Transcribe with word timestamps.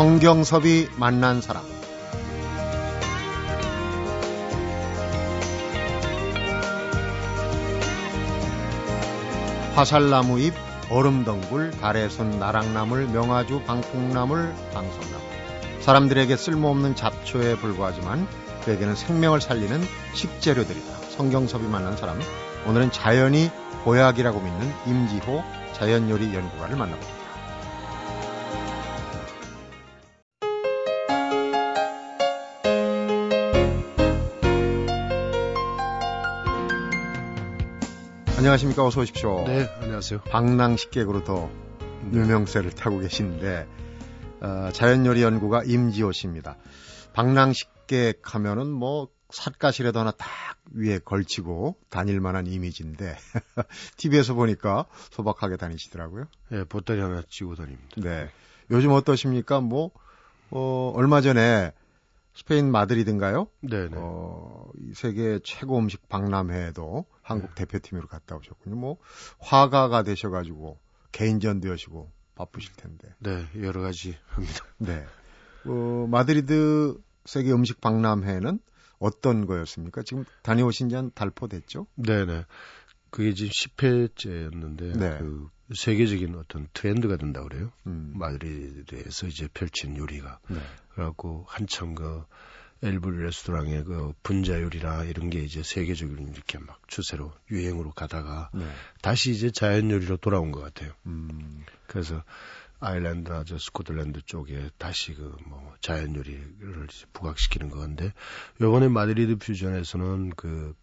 성경섭이 0.00 0.88
만난 0.96 1.42
사람 1.42 1.62
화살나무 9.74 10.40
잎, 10.40 10.54
얼음덩굴, 10.88 11.72
달에선 11.72 12.38
나락나물, 12.38 13.08
명아주, 13.08 13.64
방풍나물, 13.66 14.54
방석나물 14.72 15.20
사람들에게 15.80 16.34
쓸모없는 16.34 16.94
잡초에 16.94 17.56
불과하지만 17.56 18.26
그에게는 18.64 18.94
생명을 18.94 19.42
살리는 19.42 19.82
식재료들이다. 20.14 20.94
성경섭이 21.10 21.68
만난 21.68 21.98
사람 21.98 22.18
오늘은 22.66 22.90
자연이 22.90 23.50
보약이라고 23.84 24.40
믿는 24.40 24.72
임지호 24.86 25.44
자연요리 25.74 26.34
연구가를 26.34 26.76
만나봅니다. 26.76 27.19
안녕하십니까. 38.40 38.86
어서 38.86 39.02
오십시오. 39.02 39.44
네, 39.46 39.68
안녕하세요. 39.82 40.22
방랑식객으로 40.22 41.24
더 41.24 41.50
유명세를 42.10 42.70
타고 42.70 42.98
계신데 42.98 43.68
어, 44.40 44.70
자연요리 44.72 45.22
연구가 45.22 45.64
임지호 45.64 46.12
씨입니다. 46.12 46.56
방랑식객 47.12 48.22
하면은 48.34 48.70
뭐 48.70 49.08
삿가실에도 49.28 50.00
하나 50.00 50.12
딱 50.12 50.26
위에 50.72 51.00
걸치고 51.00 51.76
다닐 51.90 52.18
만한 52.22 52.46
이미지인데 52.46 53.14
TV에서 53.98 54.32
보니까 54.32 54.86
소박하게 55.10 55.58
다니시더라고요. 55.58 56.24
네, 56.48 56.64
보따리 56.64 56.98
하나 57.02 57.22
쥐고 57.28 57.56
다닙니다. 57.56 57.88
네. 57.98 58.30
요즘 58.70 58.92
어떠십니까? 58.92 59.60
뭐 59.60 59.90
어, 60.48 60.94
얼마 60.96 61.20
전에 61.20 61.74
스페인 62.32 62.72
마드리드인가요? 62.72 63.48
네, 63.60 63.88
네. 63.90 63.96
어, 63.96 64.70
세계 64.94 65.40
최고 65.44 65.78
음식 65.78 66.08
박람회에도 66.08 67.04
한국 67.30 67.54
네. 67.54 67.64
대표팀으로 67.64 68.08
갔다 68.08 68.36
오셨군요. 68.36 68.76
뭐 68.76 68.98
화가가 69.38 70.02
되셔가지고 70.02 70.78
개인전도 71.12 71.68
여시고 71.68 72.10
바쁘실 72.34 72.72
텐데. 72.76 73.14
네, 73.18 73.46
여러 73.62 73.80
가지 73.82 74.16
합니다. 74.28 74.64
네. 74.78 75.04
어, 75.66 76.06
마드리드 76.08 76.98
세계 77.24 77.52
음식 77.52 77.80
박람회는 77.80 78.58
어떤 78.98 79.46
거였습니까? 79.46 80.02
지금 80.02 80.24
다녀오신 80.42 80.88
지 80.88 80.96
한 80.96 81.10
달포 81.14 81.48
됐죠? 81.48 81.86
네네. 81.96 82.44
그게 83.10 83.34
지금 83.34 83.50
10회째였는데, 83.50 84.96
네. 84.98 85.18
그 85.18 85.48
세계적인 85.74 86.34
어떤 86.36 86.68
트렌드가 86.72 87.16
된다 87.16 87.42
그래요. 87.42 87.72
음. 87.86 88.12
마드리드에서 88.16 89.26
이제 89.26 89.48
펼친 89.52 89.96
요리가. 89.96 90.38
네. 90.48 90.58
그래갖고 90.90 91.44
한참 91.48 91.94
그 91.94 92.24
엘브 92.82 93.08
레스토랑의 93.08 93.84
그 93.84 94.12
분자 94.22 94.62
요리라 94.62 95.04
이런 95.04 95.28
게 95.30 95.40
이제 95.40 95.62
세계적으로 95.62 96.22
이렇게 96.22 96.58
막 96.58 96.80
추세로 96.88 97.32
유행으로 97.50 97.92
가다가 97.92 98.50
네. 98.54 98.66
다시 99.02 99.32
이제 99.32 99.50
자연 99.50 99.90
요리로 99.90 100.16
돌아온 100.18 100.50
것 100.50 100.60
같아요. 100.60 100.92
음. 101.06 101.64
그래서 101.86 102.22
아일랜드나 102.78 103.44
저 103.44 103.58
스코틀랜드 103.58 104.22
쪽에 104.22 104.70
다시 104.78 105.12
그 105.12 105.36
뭐 105.46 105.74
자연 105.80 106.14
요리를 106.14 106.86
부각시키는 107.12 107.68
건데 107.70 108.12
요번에 108.60 108.88
마드리드 108.88 109.36
퓨전에서는 109.36 110.30
그 110.36 110.74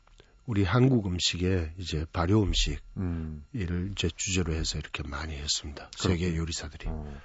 우리 0.46 0.64
한국 0.64 1.08
음식에 1.08 1.74
이제 1.78 2.06
발효 2.14 2.42
음식 2.44 2.80
음. 2.98 3.44
이를 3.54 3.90
이제 3.92 4.10
주제로 4.16 4.54
해서 4.54 4.78
이렇게 4.78 5.04
많이 5.08 5.36
했습니다. 5.36 5.90
세계 5.98 6.36
요리사들이. 6.36 6.86
어. 6.88 7.22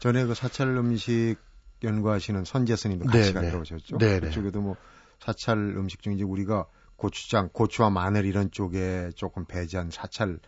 전에 0.00 0.24
그 0.26 0.34
사찰 0.34 0.68
음식 0.68 1.36
연구하시는 1.82 2.44
선재 2.44 2.76
스님도 2.76 3.06
같이 3.06 3.32
가 3.32 3.40
들어오셨죠. 3.40 3.98
네 3.98 4.20
그쪽에도 4.20 4.60
뭐 4.60 4.76
사찰 5.20 5.56
음식 5.58 6.02
중에 6.02 6.14
이제 6.14 6.24
우리가 6.24 6.66
고추장, 6.96 7.48
고추와 7.52 7.90
마늘 7.90 8.24
이런 8.26 8.50
쪽에 8.50 9.10
조금 9.16 9.44
배제한 9.44 9.90
사찰 9.90 10.38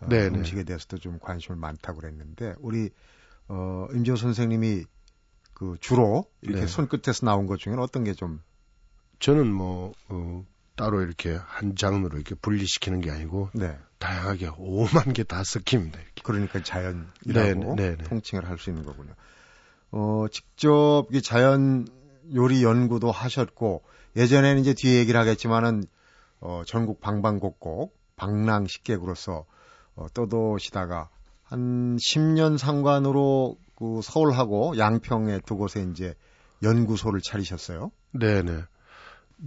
어, 0.00 0.06
음식에 0.10 0.64
대해서도 0.64 0.98
좀 0.98 1.18
관심을 1.18 1.56
많다고 1.58 2.00
그랬는데 2.00 2.54
우리 2.58 2.90
어 3.48 3.86
임지호 3.94 4.16
선생님이 4.16 4.84
그 5.54 5.76
주로 5.80 6.24
이렇게 6.42 6.62
네. 6.62 6.66
손끝에서 6.66 7.24
나온 7.26 7.46
것 7.46 7.58
중에는 7.58 7.82
어떤 7.82 8.04
게 8.04 8.12
좀 8.14 8.40
저는 9.20 9.50
뭐 9.52 9.92
어, 10.08 10.44
따로 10.76 11.00
이렇게 11.02 11.38
한 11.46 11.76
장르로 11.76 12.16
이렇게 12.16 12.34
분리시키는 12.34 13.00
게 13.00 13.10
아니고 13.10 13.50
네. 13.54 13.78
다양하게 13.98 14.50
오만 14.58 15.12
개 15.14 15.22
다 15.22 15.42
섞입니다. 15.44 16.00
이렇게. 16.00 16.22
그러니까 16.22 16.62
자연이라고 16.62 17.74
네, 17.76 17.90
네, 17.90 17.96
네. 17.96 18.04
통칭을 18.04 18.46
할 18.48 18.58
수 18.58 18.70
있는 18.70 18.84
거군요. 18.84 19.14
어, 19.96 20.26
직접 20.28 21.06
이 21.12 21.22
자연 21.22 21.86
요리 22.34 22.64
연구도 22.64 23.12
하셨고 23.12 23.84
예전에는 24.16 24.60
이제 24.60 24.74
뒤에 24.74 24.98
얘기를 24.98 25.20
하겠지만은 25.20 25.84
어, 26.40 26.62
전국 26.66 27.00
방방곡곡 27.00 27.96
방랑 28.16 28.66
식객으로서 28.66 29.46
어, 29.94 30.06
떠도시다가 30.12 31.10
한 31.44 31.96
10년 31.96 32.58
상관으로 32.58 33.56
그 33.76 34.00
서울하고 34.02 34.76
양평에 34.78 35.40
두 35.46 35.56
곳에 35.56 35.86
이제 35.92 36.14
연구소를 36.64 37.20
차리셨어요. 37.20 37.92
네네. 38.12 38.64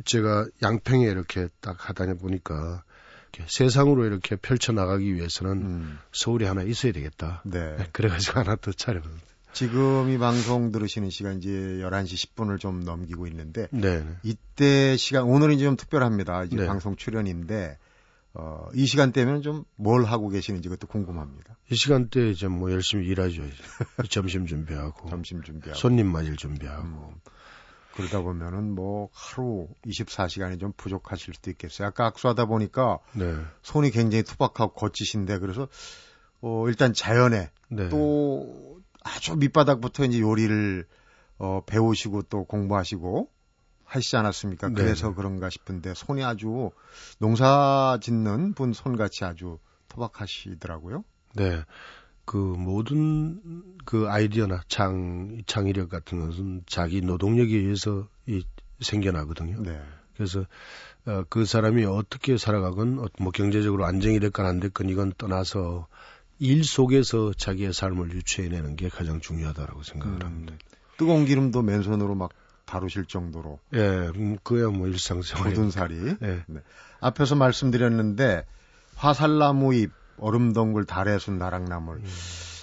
제가 0.05 0.47
양평에 0.61 1.07
이렇게 1.07 1.49
딱 1.59 1.89
하다니 1.89 2.19
보니까 2.19 2.83
이렇게 3.33 3.45
세상으로 3.49 4.05
이렇게 4.05 4.37
펼쳐 4.37 4.71
나가기 4.71 5.13
위해서는 5.13 5.51
음. 5.61 5.99
서울에 6.13 6.47
하나 6.47 6.63
있어야 6.63 6.93
되겠다. 6.93 7.41
네. 7.43 7.75
그래가지고 7.91 8.39
하나 8.39 8.55
더 8.55 8.71
차려봤습니다. 8.71 9.36
지금 9.57 10.11
이 10.11 10.19
방송 10.19 10.71
들으시는 10.71 11.09
시간 11.09 11.37
이제 11.37 11.49
11시 11.49 12.35
10분을 12.35 12.59
좀 12.59 12.83
넘기고 12.83 13.25
있는데 13.25 13.67
네. 13.71 14.05
이때 14.21 14.95
시간 14.97 15.23
오늘은 15.23 15.55
이제 15.55 15.65
좀 15.65 15.75
특별합니다. 15.75 16.43
이제 16.43 16.57
네. 16.57 16.67
방송 16.67 16.95
출연인데 16.95 17.79
어, 18.35 18.67
이 18.75 18.85
시간대면 18.85 19.41
좀 19.41 19.65
뭘 19.75 20.05
하고 20.05 20.29
계시는지 20.29 20.69
그것도 20.69 20.85
궁금합니다. 20.85 21.57
이 21.71 21.75
시간대 21.75 22.29
이제 22.29 22.47
뭐 22.47 22.71
열심히 22.71 23.07
일하죠. 23.07 23.41
점심 24.11 24.45
준비하고. 24.45 25.09
점심 25.09 25.41
준비하고. 25.41 25.79
손님 25.79 26.11
맞을 26.11 26.35
준비하고. 26.35 26.83
음. 26.83 27.15
그러다 27.95 28.21
보면은 28.21 28.75
뭐 28.75 29.09
하루 29.11 29.69
24시간이 29.87 30.59
좀 30.59 30.71
부족하실 30.77 31.33
수도 31.33 31.49
있겠어요. 31.49 31.87
아까 31.87 32.05
악수하다 32.05 32.45
보니까 32.45 32.99
네. 33.13 33.35
손이 33.63 33.89
굉장히 33.89 34.21
투박하고 34.21 34.73
거치신데 34.73 35.39
그래서 35.39 35.67
어 36.41 36.67
일단 36.67 36.93
자연에 36.93 37.49
네. 37.69 37.89
또 37.89 38.77
아주 39.07 39.35
밑바닥부터 39.35 40.05
이제 40.05 40.19
요리를 40.19 40.85
어 41.39 41.61
배우시고 41.65 42.23
또 42.23 42.45
공부하시고 42.45 43.29
하시지 43.83 44.17
않았습니까? 44.17 44.69
네. 44.69 44.75
그래서 44.75 45.13
그런가 45.13 45.49
싶은데 45.49 45.93
손이 45.95 46.23
아주 46.23 46.71
농사 47.19 47.97
짓는 48.01 48.53
분 48.53 48.73
손같이 48.73 49.23
아주 49.23 49.59
토박하시더라고요. 49.89 51.03
네. 51.35 51.63
그 52.25 52.35
모든 52.35 53.63
그 53.85 54.09
아이디어나 54.09 54.61
창, 54.67 55.37
창의력 55.45 55.89
같은 55.89 56.19
것은 56.19 56.63
자기 56.67 57.01
노동력에 57.01 57.55
의해서 57.55 58.07
이 58.25 58.43
생겨나거든요. 58.81 59.61
네. 59.61 59.81
그래서 60.15 60.41
어, 61.05 61.23
그 61.29 61.45
사람이 61.45 61.85
어떻게 61.85 62.37
살아가건 62.37 62.99
어, 62.99 63.05
뭐 63.19 63.31
경제적으로 63.31 63.85
안정이 63.85 64.19
됐건 64.19 64.45
안 64.45 64.59
됐건 64.59 64.89
이건 64.89 65.13
떠나서 65.17 65.87
일 66.39 66.63
속에서 66.63 67.33
자기의 67.33 67.73
삶을 67.73 68.11
유추해내는 68.11 68.75
게 68.75 68.89
가장 68.89 69.19
중요하다라고 69.19 69.83
생각을 69.83 70.21
음, 70.21 70.25
합니다. 70.25 70.55
뜨거운 70.97 71.25
기름도 71.25 71.61
맨손으로 71.61 72.15
막 72.15 72.31
다루실 72.65 73.05
정도로. 73.05 73.59
예, 73.73 73.79
음, 73.79 74.37
그야 74.43 74.67
뭐 74.69 74.87
일상생활. 74.87 75.49
모든 75.49 75.71
살이. 75.71 75.95
예. 76.21 76.43
네. 76.47 76.59
앞에서 76.99 77.35
말씀드렸는데 77.35 78.45
화살나무 78.95 79.73
잎, 79.73 79.91
얼음덩굴, 80.17 80.85
달의순, 80.85 81.37
나락나물. 81.37 81.97
음. 81.97 82.05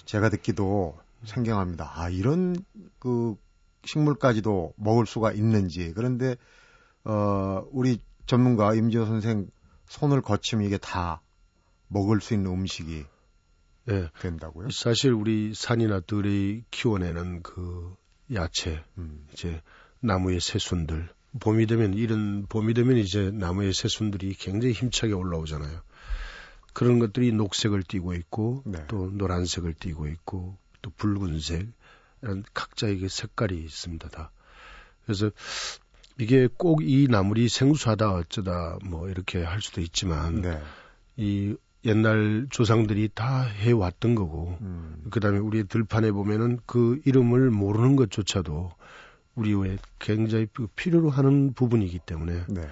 제가 0.04 0.28
듣기도 0.28 0.98
생경합니다. 1.24 1.90
아 1.94 2.10
이런 2.10 2.56
그 2.98 3.36
식물까지도 3.84 4.74
먹을 4.76 5.06
수가 5.06 5.32
있는지. 5.32 5.92
그런데 5.94 6.36
어 7.04 7.64
우리 7.72 7.98
전문가 8.26 8.74
임지호 8.74 9.06
선생 9.06 9.46
손을 9.86 10.22
거치면 10.22 10.66
이게 10.66 10.78
다 10.78 11.22
먹을 11.88 12.20
수 12.20 12.34
있는 12.34 12.50
음식이 12.50 13.04
네. 13.86 14.08
된다고요? 14.20 14.70
사실 14.70 15.12
우리 15.12 15.52
산이나 15.54 16.00
들이 16.00 16.64
키워내는 16.70 17.42
그 17.42 17.94
야채, 18.32 18.82
음. 18.98 19.26
이제 19.32 19.60
나무의 20.00 20.40
새순들. 20.40 21.08
봄이 21.40 21.66
되면 21.66 21.94
이런 21.94 22.46
봄이 22.46 22.74
되면 22.74 22.96
이제 22.96 23.30
나무의 23.32 23.72
새순들이 23.72 24.34
굉장히 24.34 24.72
힘차게 24.72 25.12
올라오잖아요. 25.12 25.80
그런 26.72 26.98
것들이 26.98 27.32
녹색을 27.32 27.82
띠고 27.82 28.14
있고 28.14 28.62
네. 28.66 28.84
또 28.88 29.10
노란색을 29.10 29.74
띠고 29.74 30.08
있고 30.08 30.56
또 30.82 30.90
붉은색 30.90 31.68
이런 32.22 32.44
각자의 32.54 32.98
그 33.00 33.08
색깔이 33.08 33.58
있습니다 33.58 34.08
다. 34.08 34.30
그래서 35.04 35.30
이게 36.18 36.46
꼭 36.46 36.82
이 36.82 37.06
나물이 37.08 37.48
생수하다 37.48 38.12
어쩌다 38.14 38.78
뭐 38.84 39.08
이렇게 39.08 39.42
할 39.42 39.60
수도 39.60 39.80
있지만 39.80 40.40
네. 40.40 40.62
이 41.16 41.56
옛날 41.84 42.46
조상들이 42.50 43.10
다 43.14 43.42
해왔던 43.42 44.14
거고, 44.14 44.56
음. 44.60 45.04
그 45.10 45.20
다음에 45.20 45.38
우리 45.38 45.64
들판에 45.66 46.12
보면은 46.12 46.58
그 46.66 47.00
이름을 47.04 47.50
모르는 47.50 47.96
것조차도 47.96 48.72
우리의 49.34 49.78
굉장히 49.98 50.46
그 50.52 50.66
필요로 50.76 51.10
하는 51.10 51.52
부분이기 51.52 51.98
때문에, 52.00 52.44
네. 52.48 52.62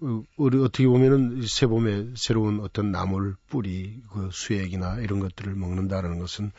어, 0.00 0.22
우리 0.36 0.58
어떻게 0.58 0.86
보면은 0.86 1.42
새봄에 1.46 2.10
새로운 2.16 2.60
어떤 2.60 2.90
나물, 2.90 3.36
뿌리, 3.48 4.00
그 4.12 4.30
수액이나 4.32 4.98
이런 5.00 5.20
것들을 5.20 5.54
먹는다라는 5.54 6.18
것은 6.18 6.50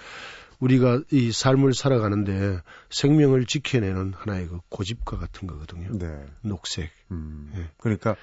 우리가 0.59 1.01
이 1.11 1.31
삶을 1.31 1.73
살아가는데 1.73 2.59
생명을 2.89 3.45
지켜내는 3.45 4.13
하나의 4.15 4.47
그 4.47 4.59
고집과 4.69 5.17
같은 5.17 5.47
거거든요. 5.47 5.97
네. 5.97 6.25
녹색. 6.41 6.89
음. 7.11 7.51
네. 7.53 7.69
그러니까 7.77 8.15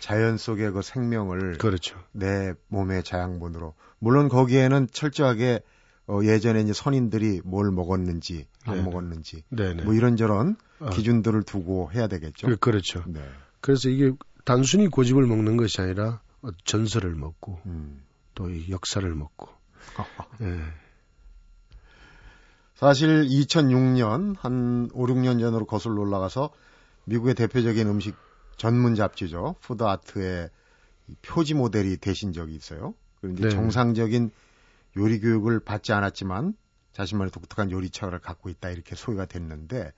자연 0.00 0.36
속의 0.36 0.72
그 0.72 0.82
생명을 0.82 1.58
그렇죠. 1.58 1.98
내 2.12 2.54
몸의 2.68 3.02
자양분으로 3.02 3.74
물론 3.98 4.28
거기에는 4.28 4.88
철저하게 4.92 5.60
어, 6.06 6.20
예전에 6.22 6.60
이제 6.62 6.72
선인들이 6.72 7.42
뭘 7.44 7.70
먹었는지 7.70 8.46
안 8.64 8.76
네네. 8.76 8.86
먹었는지 8.86 9.44
네네. 9.50 9.84
뭐 9.84 9.92
이런저런 9.92 10.56
아. 10.80 10.90
기준들을 10.90 11.42
두고 11.42 11.90
해야 11.92 12.06
되겠죠. 12.06 12.46
그, 12.46 12.56
그렇죠. 12.56 13.04
네. 13.06 13.20
그래서 13.60 13.90
이게 13.90 14.12
단순히 14.44 14.88
고집을 14.88 15.26
먹는 15.26 15.56
것이 15.58 15.80
아니라 15.80 16.20
전설을 16.64 17.14
먹고 17.14 17.60
음. 17.66 18.02
또이 18.34 18.70
역사를 18.70 19.14
먹고. 19.14 19.48
네. 20.38 20.58
사실 22.74 23.24
2006년 23.24 24.36
한 24.38 24.88
5, 24.92 25.06
6년 25.06 25.40
전으로 25.40 25.66
거슬러 25.66 26.00
올라가서 26.00 26.50
미국의 27.04 27.34
대표적인 27.34 27.88
음식 27.88 28.14
전문 28.58 28.94
잡지죠. 28.94 29.56
푸드 29.60 29.84
아트의 29.84 30.50
표지 31.22 31.54
모델이 31.54 31.96
되신 31.96 32.32
적이 32.32 32.54
있어요. 32.56 32.94
그런데 33.20 33.44
네. 33.44 33.50
정상적인 33.50 34.30
요리 34.96 35.20
교육을 35.20 35.60
받지 35.60 35.92
않았지만 35.92 36.54
자신만의 36.92 37.30
독특한 37.30 37.70
요리 37.70 37.88
철학을 37.88 38.18
갖고 38.18 38.50
있다 38.50 38.70
이렇게 38.70 38.94
소개가 38.96 39.24
됐는데 39.26 39.92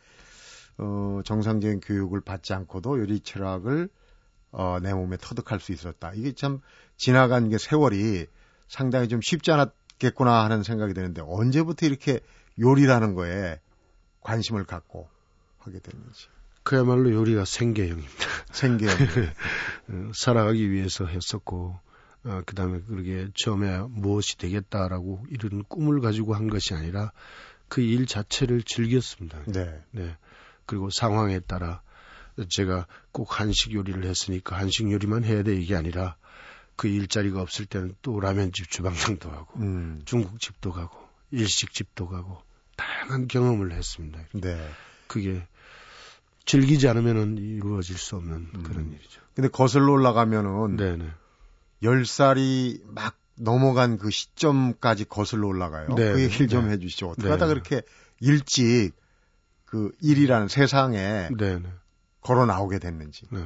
어, 0.78 1.20
정상적인 1.24 1.80
교육을 1.80 2.20
받지 2.20 2.52
않고도 2.52 3.00
요리 3.00 3.20
철학을 3.20 3.88
어, 4.52 4.78
내 4.80 4.92
몸에 4.92 5.16
터득할 5.16 5.58
수 5.60 5.72
있었다. 5.72 6.12
이게 6.14 6.32
참 6.32 6.60
지나간 6.96 7.48
게 7.48 7.58
세월이 7.58 8.26
상당히 8.68 9.08
좀 9.08 9.20
쉽지 9.22 9.52
않았겠구나 9.52 10.44
하는 10.44 10.62
생각이 10.62 10.92
드는데 10.92 11.22
언제부터 11.24 11.86
이렇게 11.86 12.20
요리라는 12.58 13.14
거에 13.14 13.60
관심을 14.20 14.64
갖고 14.64 15.08
하게 15.58 15.78
됐는지. 15.78 16.28
그야말로 16.62 17.12
요리가 17.12 17.44
생계형입니다. 17.44 18.10
생계형. 18.52 18.96
어, 19.88 20.12
살아가기 20.14 20.70
위해서 20.70 21.06
했었고, 21.06 21.78
어, 22.24 22.42
그 22.46 22.54
다음에 22.54 22.80
그렇게 22.86 23.28
처음에 23.34 23.78
무엇이 23.88 24.36
되겠다라고 24.38 25.24
이런 25.30 25.64
꿈을 25.64 26.00
가지고 26.00 26.34
한 26.34 26.48
것이 26.48 26.74
아니라 26.74 27.12
그 27.70 27.80
일 27.80 28.04
자체를 28.04 28.62
즐겼습니다. 28.62 29.42
네. 29.46 29.80
네. 29.92 30.16
그리고 30.66 30.90
상황에 30.90 31.38
따라 31.38 31.82
제가 32.50 32.86
꼭 33.12 33.40
한식 33.40 33.72
요리를 33.72 34.04
했으니까 34.04 34.58
한식 34.58 34.90
요리만 34.90 35.24
해야 35.24 35.42
돼 35.42 35.54
이게 35.54 35.76
아니라 35.76 36.16
그 36.76 36.88
일자리가 36.88 37.40
없을 37.40 37.66
때는 37.66 37.94
또 38.02 38.18
라면집 38.18 38.70
주방장도 38.70 39.30
하고 39.30 39.60
음. 39.60 40.02
중국집도 40.04 40.72
가고 40.72 40.98
일식집도 41.30 42.08
가고 42.08 42.42
다양한 42.76 43.28
경험을 43.28 43.72
했습니다. 43.72 44.20
네. 44.32 44.70
그게 45.06 45.46
즐기지 46.50 46.88
않으면은 46.88 47.38
이루어질 47.38 47.96
수 47.96 48.16
없는 48.16 48.50
음. 48.52 48.62
그런 48.64 48.90
일이죠. 48.90 49.20
근데 49.34 49.48
거슬러 49.48 49.92
올라가면은 49.92 50.76
네네. 50.76 51.08
10살이 51.80 52.82
막 52.86 53.16
넘어간 53.36 53.98
그 53.98 54.10
시점까지 54.10 55.04
거슬러 55.04 55.46
올라가요. 55.46 55.94
네. 55.94 56.12
그 56.12 56.22
얘기를 56.22 56.48
좀 56.48 56.66
네. 56.66 56.72
해주시죠. 56.72 57.10
어떻게 57.10 57.26
네. 57.26 57.30
하다 57.30 57.46
그렇게 57.46 57.82
일찍 58.18 58.92
그 59.64 59.92
일이라는 60.00 60.48
세상에 60.48 61.28
네. 61.38 61.62
걸어 62.20 62.46
나오게 62.46 62.80
됐는지. 62.80 63.26
네. 63.30 63.44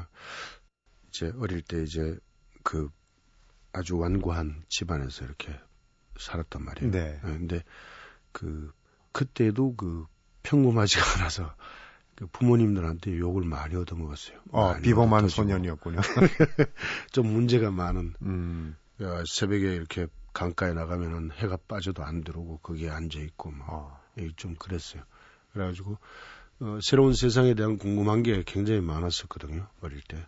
이제 1.10 1.30
어릴 1.38 1.60
때 1.60 1.82
이제 1.82 2.16
그 2.62 2.88
아주 3.74 3.98
완고한 3.98 4.64
집안에서 4.70 5.26
이렇게 5.26 5.54
살았단 6.18 6.64
말이에요. 6.64 6.90
네. 6.90 7.00
네 7.12 7.20
근데 7.20 7.62
그 8.32 8.72
그때도 9.12 9.76
그 9.76 10.06
평범하지가 10.42 11.02
않아서 11.20 11.54
그 12.16 12.26
부모님들한테 12.28 13.18
욕을 13.18 13.44
많이 13.44 13.74
얻어먹었어요. 13.76 14.38
아, 14.52 14.78
비범한 14.82 15.28
소년이었군요. 15.28 16.00
좀 17.12 17.26
문제가 17.32 17.70
많은. 17.70 18.14
음. 18.22 18.76
야, 19.02 19.22
새벽에 19.26 19.74
이렇게 19.74 20.06
강가에 20.32 20.72
나가면은 20.72 21.30
해가 21.32 21.56
빠져도 21.68 22.04
안 22.04 22.22
들어오고 22.22 22.58
거기에 22.58 22.90
앉아 22.90 23.18
있고 23.20 23.50
막 23.50 23.66
아. 23.70 24.00
예, 24.18 24.30
좀 24.36 24.54
그랬어요. 24.54 25.02
그래가지고 25.52 25.98
어, 26.60 26.78
새로운 26.82 27.14
세상에 27.14 27.54
대한 27.54 27.78
궁금한 27.78 28.22
게 28.22 28.42
굉장히 28.46 28.80
많았었거든요 28.80 29.66
어릴 29.80 30.00
때. 30.02 30.24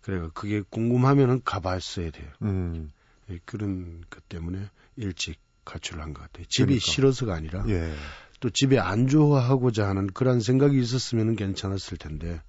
그래가 0.00 0.30
그게 0.34 0.62
궁금하면은 0.68 1.42
가봤어야 1.44 2.10
돼요. 2.10 2.28
음. 2.42 2.92
예, 3.30 3.38
그런 3.44 4.02
것 4.10 4.28
때문에 4.28 4.68
일찍 4.96 5.38
가출을 5.64 6.02
한 6.02 6.12
것 6.14 6.22
같아요. 6.22 6.46
집이 6.46 6.64
그러니까. 6.66 6.84
싫어서가 6.90 7.34
아니라 7.34 7.64
예. 7.68 7.94
또 8.40 8.50
집에 8.50 8.78
안 8.78 9.06
좋아하고자 9.06 9.86
하는 9.86 10.06
그런 10.08 10.40
생각이 10.40 10.78
있었으면 10.80 11.36
괜찮았을 11.36 11.98
텐데 11.98 12.40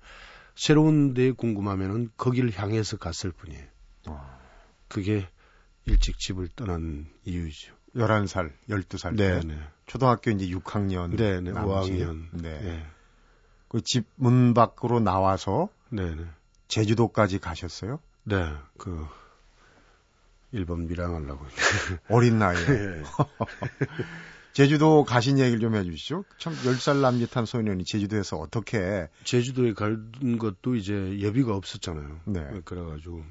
새로운 0.55 1.13
데 1.13 1.31
궁금하면은 1.31 2.09
거기를 2.17 2.51
향해서 2.57 2.97
갔을 2.97 3.31
뿐이에요. 3.31 3.65
와. 4.07 4.39
그게 4.88 5.27
일찍 5.85 6.17
집을 6.19 6.47
떠난 6.55 7.07
이유죠. 7.25 7.73
11살, 7.95 8.51
12살 8.69 9.17
때. 9.17 9.39
네네. 9.41 9.59
초등학교 9.85 10.31
이제 10.31 10.47
6학년. 10.47 11.15
네 11.17 11.41
네. 11.41 11.51
5학년. 11.51 12.27
네. 12.31 12.59
네. 12.59 12.85
그 13.67 13.81
집 13.81 14.05
문 14.15 14.53
밖으로 14.53 14.99
나와서. 14.99 15.69
네 15.89 16.15
네. 16.15 16.25
제주도까지 16.69 17.39
가셨어요? 17.39 17.99
네. 18.23 18.53
그, 18.77 19.05
1번 20.53 20.88
밀항하려고. 20.88 21.45
어린 22.09 22.39
나이에. 22.39 22.65
네. 22.65 23.03
제주도 24.53 25.03
가신 25.06 25.39
얘기를 25.39 25.59
좀 25.59 25.75
해주시죠. 25.75 26.25
참 26.38 26.53
10살 26.53 27.01
남짓한 27.01 27.45
소년이 27.45 27.86
제주도에서 27.86 28.38
어떻게. 28.38 29.07
제주도에 29.24 29.74
간 29.74 30.38
것도 30.38 30.75
이제 30.75 31.19
예비가 31.19 31.55
없었잖아요. 31.55 32.22
네. 32.25 32.62
그래가지고 32.65 33.24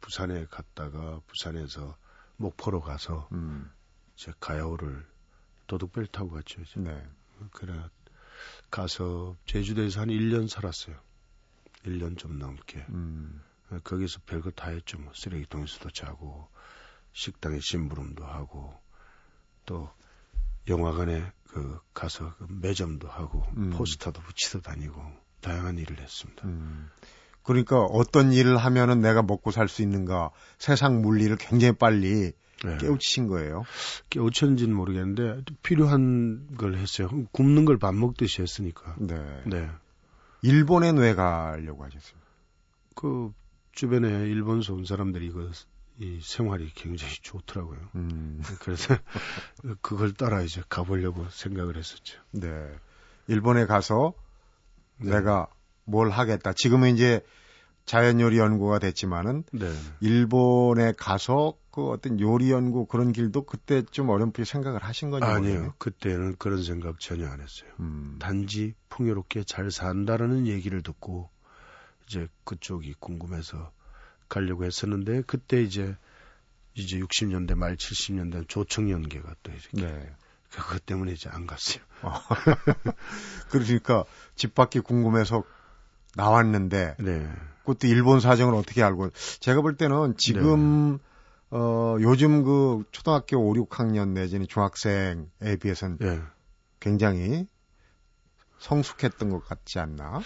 부산에 0.00 0.46
갔다가 0.50 1.20
부산에서 1.26 1.96
목포로 2.36 2.80
가서 2.80 3.28
음. 3.32 3.70
이제 4.16 4.32
가야오를 4.38 5.04
도둑벨 5.66 6.06
타고 6.06 6.30
갔죠. 6.30 6.60
이제. 6.62 6.80
네. 6.80 7.02
그래 7.52 7.74
가서 8.70 9.36
제주도에서 9.46 10.00
한 10.00 10.08
1년 10.08 10.48
살았어요. 10.48 10.96
1년 11.84 12.16
좀 12.16 12.38
넘게. 12.38 12.86
음. 12.90 13.42
거기서 13.84 14.20
별거 14.26 14.50
다 14.50 14.70
했죠. 14.70 14.98
뭐 14.98 15.12
쓰레기통에서도 15.14 15.90
자고 15.90 16.48
식당에 17.12 17.60
심부름도 17.60 18.24
하고 18.24 18.74
또 19.64 19.90
영화관에 20.68 21.24
그 21.48 21.78
가서 21.94 22.34
그 22.38 22.46
매점도 22.48 23.08
하고 23.08 23.42
음. 23.56 23.70
포스터도 23.70 24.20
붙이러 24.22 24.60
다니고 24.60 25.02
다양한 25.40 25.78
일을 25.78 25.98
했습니다. 26.00 26.46
음. 26.46 26.88
그러니까 27.42 27.80
어떤 27.82 28.32
일을 28.32 28.56
하면은 28.58 29.00
내가 29.00 29.22
먹고 29.22 29.50
살 29.50 29.68
수 29.68 29.82
있는가 29.82 30.30
세상 30.58 31.00
물리를 31.02 31.34
굉장히 31.38 31.72
빨리 31.74 32.32
네. 32.62 32.76
깨우치신 32.78 33.26
거예요. 33.26 33.64
깨우쳤는지는 34.10 34.74
모르겠는데 34.76 35.42
필요한 35.62 36.46
걸 36.58 36.76
했어요. 36.76 37.08
굽는 37.32 37.64
걸 37.64 37.78
밥 37.78 37.94
먹듯이 37.94 38.42
했으니까. 38.42 38.94
네. 38.98 39.16
네. 39.46 39.68
일본에 40.42 40.90
왜 40.90 41.14
가려고 41.14 41.84
하셨어요? 41.84 42.20
그 42.94 43.32
주변에 43.72 44.08
일본서 44.08 44.74
온 44.74 44.84
사람들이 44.84 45.30
그 45.30 45.50
이 46.00 46.18
생활이 46.22 46.72
굉장히 46.74 47.12
좋더라고요. 47.22 47.78
음. 47.94 48.40
그래서 48.60 48.96
그걸 49.82 50.14
따라 50.14 50.40
이제 50.40 50.62
가보려고 50.68 51.28
생각을 51.28 51.76
했었죠. 51.76 52.18
네. 52.30 52.48
일본에 53.26 53.66
가서 53.66 54.14
네. 54.96 55.10
내가 55.10 55.46
뭘 55.84 56.08
하겠다. 56.08 56.54
지금은 56.54 56.94
이제 56.94 57.20
자연 57.84 58.18
요리 58.20 58.38
연구가 58.38 58.78
됐지만은 58.78 59.44
네. 59.52 59.70
일본에 60.00 60.92
가서 60.96 61.58
그 61.70 61.88
어떤 61.90 62.18
요리 62.18 62.50
연구 62.50 62.86
그런 62.86 63.12
길도 63.12 63.44
그때 63.44 63.82
좀 63.82 64.08
어렴풋이 64.08 64.50
생각을 64.50 64.82
하신 64.82 65.10
건지 65.10 65.26
아니요. 65.26 65.38
모르겠네. 65.40 65.72
그때는 65.76 66.36
그런 66.38 66.62
생각 66.62 66.98
전혀 66.98 67.26
안 67.26 67.40
했어요. 67.40 67.70
음. 67.80 68.16
단지 68.18 68.74
풍요롭게 68.88 69.44
잘 69.44 69.70
산다라는 69.70 70.46
얘기를 70.46 70.82
듣고 70.82 71.28
이제 72.06 72.26
그쪽이 72.44 72.94
궁금해서 73.00 73.70
가려고 74.30 74.64
했었는데 74.64 75.24
그때 75.26 75.62
이제 75.62 75.94
이제 76.74 76.98
60년대 76.98 77.54
말 77.54 77.76
70년대 77.76 78.48
조청연계가 78.48 79.34
또 79.42 79.52
이렇게 79.52 79.86
네. 79.86 80.14
그것 80.50 80.86
때문에 80.86 81.12
이제 81.12 81.28
안 81.30 81.46
갔어요. 81.46 81.82
아. 82.02 82.22
그러니까 83.50 84.04
집 84.34 84.54
밖이 84.54 84.80
궁금해서 84.82 85.44
나왔는데 86.16 86.96
네. 86.98 87.30
그것도 87.60 87.86
일본 87.86 88.20
사정을 88.20 88.54
어떻게 88.54 88.82
알고 88.82 89.10
제가 89.40 89.60
볼 89.60 89.76
때는 89.76 90.14
지금 90.16 90.92
네. 90.94 90.98
어, 91.50 91.96
요즘 92.00 92.44
그 92.44 92.84
초등학교 92.92 93.36
5, 93.38 93.54
6학년 93.54 94.10
내지는 94.10 94.46
중학생에 94.48 95.56
비해서는 95.60 95.98
예. 96.02 96.22
굉장히 96.78 97.46
성숙했던 98.58 99.30
것 99.30 99.44
같지 99.44 99.78
않나? 99.78 100.20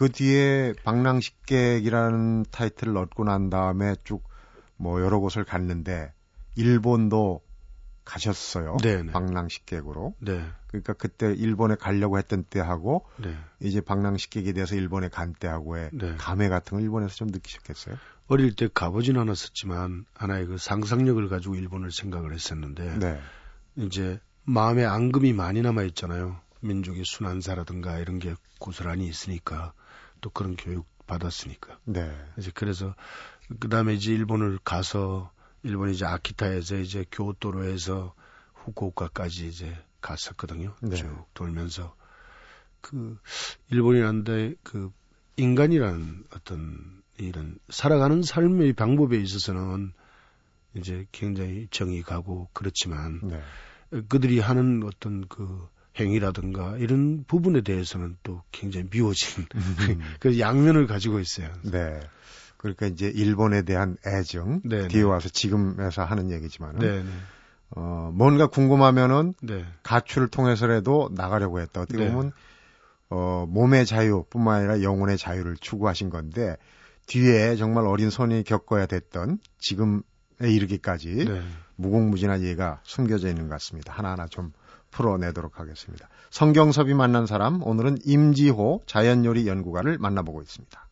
그 0.00 0.10
뒤에 0.10 0.72
방랑식객이라는 0.82 2.46
타이틀을 2.50 2.96
얻고 2.96 3.24
난 3.24 3.50
다음에 3.50 3.94
쭉 4.04 4.30
뭐 4.80 5.02
여러 5.02 5.18
곳을 5.20 5.44
갔는데 5.44 6.12
일본도 6.56 7.42
가셨어요. 8.04 8.78
네네. 8.82 9.12
방랑식객으로. 9.12 10.14
네. 10.20 10.42
그러니까 10.68 10.94
그때 10.94 11.32
일본에 11.34 11.74
가려고 11.74 12.16
했던 12.16 12.44
때하고 12.44 13.06
네. 13.18 13.36
이제 13.60 13.82
방랑식객이 13.82 14.54
돼서 14.54 14.74
일본에 14.74 15.08
간 15.08 15.34
때하고의 15.34 15.90
네. 15.92 16.14
감회 16.16 16.48
같은 16.48 16.76
걸 16.76 16.82
일본에서 16.82 17.14
좀 17.14 17.28
느끼셨겠어요? 17.28 17.96
어릴 18.26 18.56
때 18.56 18.68
가보진 18.72 19.18
않았었지만 19.18 20.06
하나의 20.14 20.46
그 20.46 20.56
상상력을 20.56 21.28
가지고 21.28 21.56
일본을 21.56 21.92
생각을 21.92 22.32
했었는데 22.32 22.98
네. 22.98 23.20
이제 23.76 24.18
마음에 24.44 24.84
앙금이 24.86 25.34
많이 25.34 25.60
남아 25.60 25.82
있잖아요. 25.82 26.40
민족의 26.60 27.04
순환사라든가 27.04 27.98
이런 27.98 28.18
게 28.18 28.34
고스란히 28.58 29.06
있으니까 29.06 29.74
또 30.20 30.30
그런 30.30 30.56
교육 30.56 30.86
받았으니까. 31.06 31.78
네. 31.84 32.10
이제 32.38 32.50
그래서 32.54 32.94
그다음에 33.58 33.94
이제 33.94 34.12
일본을 34.12 34.58
가서 34.64 35.32
일본 35.62 35.90
이제 35.90 36.04
아키타에서 36.04 36.78
이제 36.78 37.04
교토로 37.10 37.64
해서 37.64 38.14
후쿠오카까지 38.54 39.48
이제 39.48 39.76
갔었거든요. 40.00 40.74
네. 40.80 40.96
쭉 40.96 41.26
돌면서 41.34 41.94
그 42.80 43.18
일본이란데 43.70 44.54
그 44.62 44.92
인간이라는 45.36 46.24
어떤 46.34 47.02
이런 47.18 47.58
살아가는 47.68 48.22
삶의 48.22 48.72
방법에 48.74 49.18
있어서는 49.18 49.92
이제 50.74 51.06
굉장히 51.12 51.66
정이 51.70 52.02
가고 52.02 52.48
그렇지만 52.52 53.20
네. 53.22 53.42
그들이 54.08 54.38
하는 54.38 54.82
어떤 54.84 55.26
그 55.28 55.68
행위라든가 55.98 56.76
이런 56.78 57.24
부분에 57.26 57.62
대해서는 57.62 58.16
또 58.22 58.42
굉장히 58.52 58.88
미워진 58.90 59.46
그 60.20 60.38
양면을 60.38 60.86
가지고 60.86 61.20
있어요. 61.20 61.48
네. 61.62 62.00
그러니까 62.56 62.86
이제 62.86 63.06
일본에 63.08 63.62
대한 63.62 63.96
애정 64.06 64.60
네네. 64.64 64.88
뒤에 64.88 65.02
와서 65.02 65.28
지금에서 65.28 66.04
하는 66.04 66.30
얘기지만은 66.30 66.78
네네. 66.78 67.10
어 67.70 68.10
뭔가 68.12 68.48
궁금하면은 68.48 69.34
네. 69.42 69.64
가출을 69.82 70.28
통해서라도 70.28 71.10
나가려고 71.14 71.60
했다. 71.60 71.80
어떻게 71.80 71.98
네. 71.98 72.10
보면 72.10 72.32
어 73.08 73.46
몸의 73.48 73.86
자유뿐만 73.86 74.56
아니라 74.56 74.82
영혼의 74.82 75.16
자유를 75.18 75.56
추구하신 75.56 76.10
건데 76.10 76.56
뒤에 77.06 77.56
정말 77.56 77.86
어린 77.86 78.10
손이 78.10 78.44
겪어야 78.44 78.86
됐던 78.86 79.38
지금에 79.58 80.02
이르기까지 80.40 81.24
네. 81.24 81.42
무궁무진한 81.76 82.42
예가 82.42 82.80
숨겨져 82.84 83.28
있는 83.28 83.48
것 83.48 83.54
같습니다. 83.54 83.92
하나하나 83.92 84.26
좀 84.26 84.52
풀어내도록 84.90 85.60
하겠습니다. 85.60 86.08
성경섭이 86.30 86.94
만난 86.94 87.26
사람 87.26 87.62
오늘은 87.62 87.98
임지호 88.04 88.82
자연요리 88.86 89.46
연구가를 89.46 89.98
만나보고 89.98 90.42
있습니다. 90.42 90.88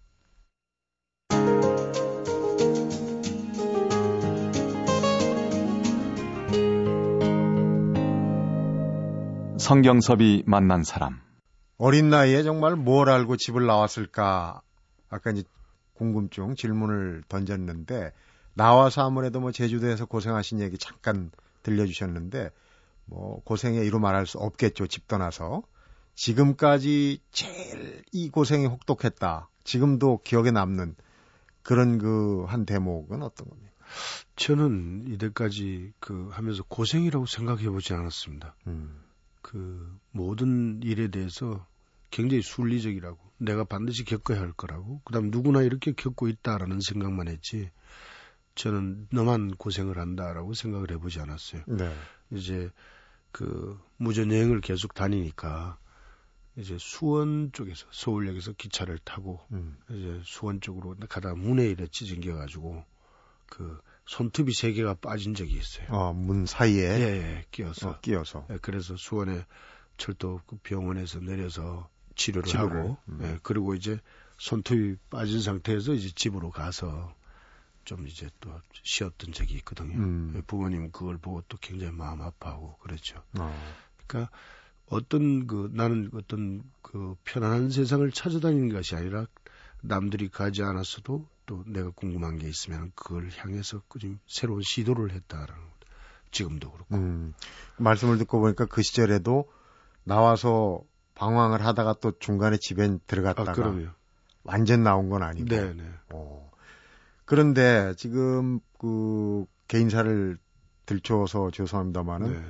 성경섭이 9.58 10.44
만난 10.46 10.82
사람. 10.82 11.20
어린 11.76 12.08
나이에 12.08 12.42
정말 12.42 12.74
뭘 12.74 13.10
알고 13.10 13.36
집을 13.36 13.66
나왔을까? 13.66 14.62
아까 15.10 15.30
이제 15.30 15.42
궁금증 15.92 16.54
질문을 16.54 17.22
던졌는데 17.28 18.12
나와서 18.54 19.04
아무래도 19.04 19.40
뭐 19.40 19.52
제주도에서 19.52 20.06
고생하신 20.06 20.60
얘기 20.60 20.78
잠깐 20.78 21.30
들려주셨는데 21.62 22.50
뭐 23.08 23.42
고생에 23.44 23.78
이루 23.78 23.98
말할 23.98 24.26
수 24.26 24.38
없겠죠. 24.38 24.86
집 24.86 25.08
떠나서 25.08 25.62
지금까지 26.14 27.20
제일 27.30 28.02
이 28.12 28.28
고생이 28.30 28.66
혹독했다. 28.66 29.48
지금도 29.64 30.20
기억에 30.24 30.50
남는 30.50 30.94
그런 31.62 31.98
그 31.98 32.44
한 32.46 32.64
대목은 32.64 33.22
어떤 33.22 33.48
겁니까? 33.48 33.72
저는 34.36 35.04
이때까지 35.08 35.92
그 35.98 36.28
하면서 36.32 36.62
고생이라고 36.62 37.26
생각해 37.26 37.68
보지 37.70 37.94
않았습니다. 37.94 38.54
음. 38.66 39.00
그 39.42 39.98
모든 40.10 40.82
일에 40.82 41.08
대해서 41.08 41.66
굉장히 42.10 42.42
순리적이라고 42.42 43.18
내가 43.38 43.64
반드시 43.64 44.04
겪어야 44.04 44.40
할 44.40 44.52
거라고 44.52 45.00
그다음 45.04 45.30
누구나 45.30 45.62
이렇게 45.62 45.92
겪고 45.92 46.28
있다라는 46.28 46.80
생각만 46.80 47.28
했지 47.28 47.70
저는 48.54 49.08
너만 49.12 49.54
고생을 49.56 49.98
한다라고 49.98 50.54
생각을 50.54 50.90
해보지 50.90 51.20
않았어요. 51.20 51.62
네. 51.68 51.94
이제 52.30 52.70
그 53.32 53.78
무전 53.96 54.30
여행을 54.30 54.60
계속 54.60 54.94
다니니까 54.94 55.78
이제 56.56 56.76
수원 56.78 57.50
쪽에서 57.52 57.86
서울역에서 57.90 58.52
기차를 58.52 58.98
타고 58.98 59.40
음. 59.52 59.76
이제 59.90 60.20
수원 60.24 60.60
쪽으로 60.60 60.96
가다 61.08 61.34
문에 61.34 61.66
이래 61.66 61.86
찢어겨 61.86 62.34
가지고 62.34 62.84
그 63.46 63.80
손톱이 64.06 64.52
세 64.52 64.72
개가 64.72 64.94
빠진 64.94 65.34
적이 65.34 65.56
있어요. 65.56 65.86
아, 65.90 66.12
문 66.12 66.46
사이에 66.46 66.82
예, 66.82 67.02
예 67.02 67.44
끼어서 67.50 67.90
어, 67.90 68.00
끼어서. 68.00 68.46
예, 68.50 68.58
그래서 68.60 68.96
수원에 68.96 69.44
철도 69.96 70.40
그 70.46 70.56
병원에서 70.62 71.20
내려서 71.20 71.88
치료를, 72.16 72.48
치료를. 72.48 72.80
하고 72.80 72.98
음. 73.08 73.20
예, 73.22 73.38
그리고 73.42 73.74
이제 73.74 73.98
손톱이 74.38 74.96
빠진 75.10 75.40
상태에서 75.40 75.92
이제 75.94 76.10
집으로 76.14 76.50
가서 76.50 77.14
좀 77.88 78.06
이제 78.06 78.28
또 78.40 78.50
쉬었던 78.82 79.32
적이 79.32 79.54
있거든요. 79.56 79.96
음. 79.96 80.34
예, 80.36 80.42
부모님 80.42 80.90
그걸 80.90 81.16
보고 81.16 81.40
또 81.48 81.56
굉장히 81.58 81.90
마음 81.90 82.20
아파하고 82.20 82.76
그랬죠. 82.80 83.22
어. 83.38 83.74
그러니까 84.06 84.30
어떤 84.90 85.46
그 85.46 85.70
나는 85.72 86.10
어떤 86.12 86.62
그 86.82 87.16
편안한 87.24 87.70
세상을 87.70 88.10
찾아다니는 88.12 88.74
것이 88.74 88.94
아니라 88.94 89.24
남들이 89.80 90.28
가지 90.28 90.62
않았어도 90.62 91.26
또 91.46 91.64
내가 91.66 91.88
궁금한 91.88 92.36
게 92.36 92.46
있으면 92.46 92.92
그걸 92.94 93.30
향해서 93.34 93.80
좀 93.98 94.18
새로운 94.26 94.60
시도를 94.62 95.12
했다라는 95.12 95.54
것. 95.54 95.70
지금도 96.30 96.70
그렇고. 96.70 96.94
음, 96.94 97.32
말씀을 97.78 98.18
듣고 98.18 98.40
보니까 98.40 98.66
그 98.66 98.82
시절에도 98.82 99.50
나와서 100.04 100.82
방황을 101.14 101.64
하다가 101.64 101.94
또 102.02 102.12
중간에 102.18 102.58
집에 102.58 102.98
들어갔다가 103.06 103.66
아, 103.66 103.94
완전 104.42 104.82
나온 104.82 105.08
건 105.08 105.22
아니고. 105.22 105.48
네네. 105.48 105.90
어. 106.10 106.50
그런데 107.28 107.92
지금 107.98 108.58
그 108.78 109.44
개인사를 109.68 110.38
들춰서 110.86 111.50
죄송합니다만은 111.50 112.32
네. 112.32 112.42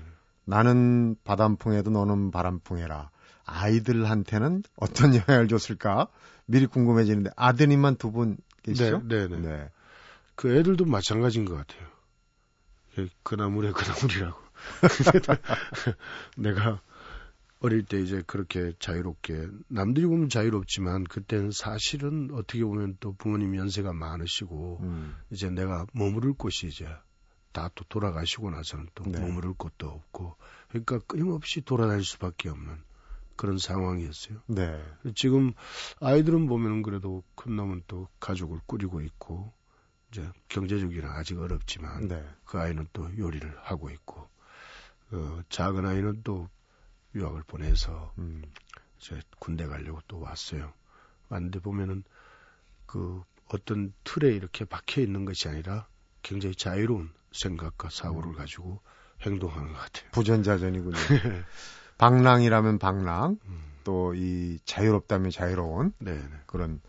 나는 0.44 1.16
바람풍에도 1.24 1.90
너는 1.90 2.30
바람풍해라. 2.30 3.10
아이들한테는 3.44 4.62
어떤 4.76 5.14
영향을 5.16 5.48
줬을까 5.48 6.06
미리 6.46 6.66
궁금해지는데 6.66 7.30
아드님만 7.34 7.96
두 7.96 8.12
분 8.12 8.36
계시죠? 8.62 9.02
네, 9.04 9.26
네, 9.26 9.36
네, 9.36 9.48
네. 9.48 9.70
그 10.36 10.56
애들도 10.56 10.84
마찬가지인 10.84 11.44
것 11.44 11.54
같아요. 11.56 11.88
그 13.24 13.34
나물에 13.34 13.72
그 13.72 13.82
나물이라고. 13.84 14.38
내가 16.36 16.80
어릴 17.60 17.84
때 17.84 18.00
이제 18.00 18.22
그렇게 18.26 18.72
자유롭게 18.78 19.48
남들이 19.68 20.06
보면 20.06 20.28
자유롭지만 20.28 21.04
그때는 21.04 21.50
사실은 21.50 22.30
어떻게 22.32 22.64
보면 22.64 22.96
또 23.00 23.14
부모님 23.14 23.56
연세가 23.56 23.92
많으시고 23.92 24.78
음. 24.82 25.16
이제 25.30 25.50
내가 25.50 25.86
머무를 25.92 26.34
곳이 26.34 26.68
이제 26.68 26.86
다 27.52 27.70
또 27.74 27.84
돌아가시고 27.88 28.50
나서는 28.50 28.88
또 28.94 29.04
네. 29.04 29.18
머무를 29.20 29.52
곳도 29.54 29.88
없고 29.88 30.36
그러니까 30.68 31.00
끊임없이 31.00 31.60
돌아다닐 31.60 32.04
수밖에 32.04 32.48
없는 32.48 32.82
그런 33.36 33.58
상황이었어요. 33.58 34.42
네. 34.46 34.80
지금 35.14 35.52
아이들은 36.00 36.46
보면 36.46 36.82
그래도 36.82 37.22
큰 37.34 37.56
놈은 37.56 37.84
또 37.86 38.08
가족을 38.20 38.60
꾸리고 38.66 39.00
있고 39.00 39.52
이제 40.10 40.28
경제적이라 40.48 41.12
아직 41.12 41.38
어렵지만 41.38 42.08
네. 42.08 42.24
그 42.44 42.58
아이는 42.58 42.86
또 42.92 43.08
요리를 43.16 43.56
하고 43.62 43.90
있고 43.90 44.28
어, 45.12 45.40
작은 45.48 45.86
아이는 45.86 46.22
또 46.22 46.48
유학을 47.14 47.42
보내서 47.44 48.12
음, 48.18 48.42
이제 48.98 49.20
군대 49.38 49.66
가려고 49.66 50.00
또 50.08 50.20
왔어요. 50.20 50.72
왔는데 51.28 51.60
보면은 51.60 52.04
그 52.86 53.22
어떤 53.46 53.92
틀에 54.04 54.34
이렇게 54.34 54.64
박혀 54.64 55.00
있는 55.00 55.24
것이 55.24 55.48
아니라 55.48 55.88
굉장히 56.22 56.54
자유로운 56.54 57.10
생각과 57.32 57.90
사고를 57.90 58.30
음. 58.30 58.36
가지고 58.36 58.80
행동하는 59.22 59.72
것 59.72 59.78
같아요. 59.78 60.10
부전자전이군요. 60.12 60.96
방랑이라면 61.98 62.78
방랑, 62.78 63.38
음. 63.44 63.68
또이 63.84 64.58
자유롭다면 64.64 65.30
자유로운 65.30 65.92
네네. 65.98 66.28
그런 66.46 66.80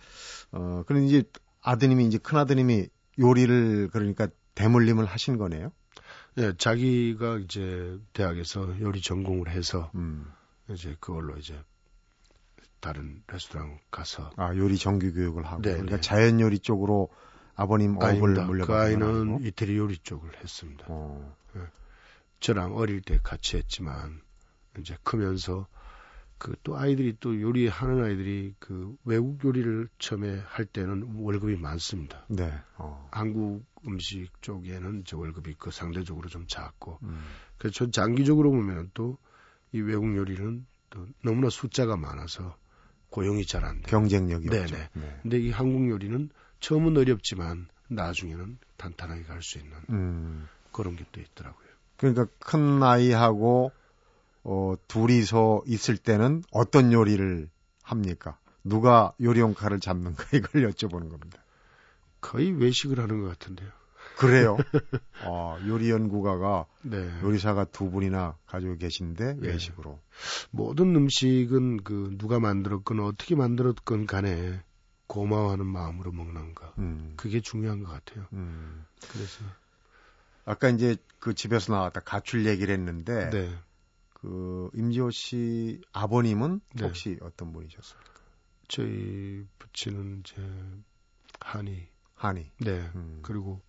어 0.52 0.84
그런 0.86 1.04
이제 1.04 1.24
아드님이 1.62 2.06
이제 2.06 2.18
큰 2.18 2.38
아드님이 2.38 2.90
요리를 3.20 3.90
그러니까 3.92 4.28
대물림을 4.56 5.06
하신 5.06 5.38
거네요. 5.38 5.72
네, 6.36 6.54
자기가 6.58 7.38
이제 7.40 8.00
대학에서 8.14 8.80
요리 8.82 9.02
전공을 9.02 9.50
해서 9.50 9.92
음. 9.96 10.32
이제 10.70 10.96
그걸로 11.00 11.38
이제 11.38 11.60
다른 12.80 13.24
레스토랑 13.28 13.80
가서 13.92 14.32
아 14.38 14.56
요리 14.56 14.78
정규 14.78 15.12
교육을 15.14 15.46
하고 15.46 15.62
네, 15.62 15.72
그러니까 15.72 15.98
네. 15.98 16.02
자연 16.02 16.40
요리 16.40 16.60
쪽으로 16.60 17.10
아버님 17.56 17.98
업을 17.98 18.18
물려받은 18.18 18.66
그 18.66 18.74
아이는 18.74 19.44
이태리 19.44 19.78
요리 19.78 19.98
쪽을 19.98 20.38
했습니다. 20.38 20.86
어. 20.88 21.36
네. 21.54 21.62
저랑 22.40 22.76
어릴 22.76 23.02
때 23.02 23.20
같이 23.22 23.58
했지만 23.58 24.22
이제 24.80 24.96
크면서 25.04 25.68
그 26.40 26.56
또 26.64 26.78
아이들이 26.78 27.16
또 27.20 27.40
요리하는 27.40 28.04
아이들이 28.04 28.56
그 28.60 28.96
외국 29.06 29.44
요리를 29.44 29.90
처음에 30.00 30.42
할 30.48 30.66
때는 30.66 31.16
월급이 31.18 31.58
많습니다. 31.58 32.26
네. 32.30 32.52
어. 32.78 33.08
한국 33.12 33.66
음식 33.88 34.30
쪽에는 34.42 35.04
저 35.06 35.18
월급이 35.18 35.56
그 35.60 35.70
상대적으로 35.72 36.30
좀 36.30 36.48
작고 36.48 37.00
음. 37.04 37.22
그래서 37.58 37.74
전 37.74 37.92
장기적으로 37.92 38.52
보면 38.52 38.92
또 38.94 39.18
이 39.72 39.82
외국 39.82 40.16
요리는 40.16 40.66
또 40.90 41.08
너무나 41.24 41.50
숫자가 41.50 41.96
많아서 41.96 42.58
고용이 43.12 43.46
잘 43.46 43.64
안 43.66 43.76
돼요. 43.82 43.88
경쟁력이 43.88 44.50
네네. 44.50 44.62
없죠. 44.64 44.78
네. 44.94 45.20
근데 45.22 45.40
이 45.40 45.52
한국 45.52 45.88
요리는 45.90 46.30
처음은 46.60 46.98
어렵지만 46.98 47.68
나중에는 47.90 48.58
탄탄하게 48.78 49.24
갈 49.24 49.42
수 49.44 49.60
있는 49.60 49.78
음. 49.90 50.48
그런 50.72 50.96
게 50.96 51.06
또 51.12 51.22
있더라고요. 51.22 51.68
그러니까 51.98 52.26
큰 52.40 52.82
아이하고 52.82 53.72
어, 54.44 54.76
둘이서 54.88 55.64
있을 55.66 55.98
때는 55.98 56.44
어떤 56.52 56.92
요리를 56.94 57.50
합니까? 57.84 58.38
누가 58.64 59.14
요리용 59.22 59.54
칼을 59.54 59.80
잡는가 59.80 60.24
이걸 60.36 60.70
여쭤보는 60.70 61.10
겁니다. 61.10 61.44
거의 62.22 62.52
외식을 62.52 63.00
하는 63.00 63.22
것 63.22 63.30
같은데요. 63.30 63.70
그래요? 64.18 64.58
어, 65.24 65.58
요리 65.66 65.90
연구가가 65.90 66.66
네. 66.82 67.10
요리사가 67.24 67.66
두 67.66 67.90
분이나 67.90 68.36
가지고 68.46 68.78
계신데 68.78 69.36
네. 69.36 69.48
외식으로. 69.48 69.98
모든 70.52 70.96
음식은 70.96 71.84
그 71.84 72.16
누가 72.18 72.40
만들었건 72.40 73.00
어떻게 73.00 73.36
만들었건 73.36 74.08
간에 74.08 74.62
고마워하는 75.08 75.66
마음으로 75.66 76.12
먹는 76.12 76.54
거. 76.54 76.74
음. 76.78 77.14
그게 77.16 77.40
중요한 77.40 77.84
것 77.84 77.92
같아요. 77.92 78.26
음. 78.34 78.86
그래서 79.10 79.44
아까 80.44 80.70
이제 80.70 80.98
그 81.20 81.34
집에서 81.34 81.74
나왔다 81.74 82.02
가출 82.02 82.46
얘기를 82.46 82.74
했는데 82.74 83.30
네. 83.30 83.58
그 84.22 84.70
임지호 84.74 85.12
씨 85.12 85.82
아버님은 85.94 86.62
네. 86.76 86.86
혹시 86.86 87.18
어떤 87.22 87.52
분이셨습니까? 87.54 88.14
저희 88.68 89.46
부친은 89.58 90.20
이제 90.20 90.36
한이 91.40 91.88
한이 92.16 92.52
네 92.60 92.92
음. 92.96 93.20
그리고 93.24 93.62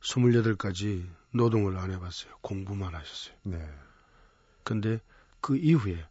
28까지 0.00 1.06
노동을 1.32 1.76
안 1.76 1.90
해봤어요 1.90 2.38
공부만 2.40 2.94
하셨어요 2.94 3.36
네 3.44 3.68
근데 4.64 4.98
그 5.40 5.56
이후에 5.56 6.04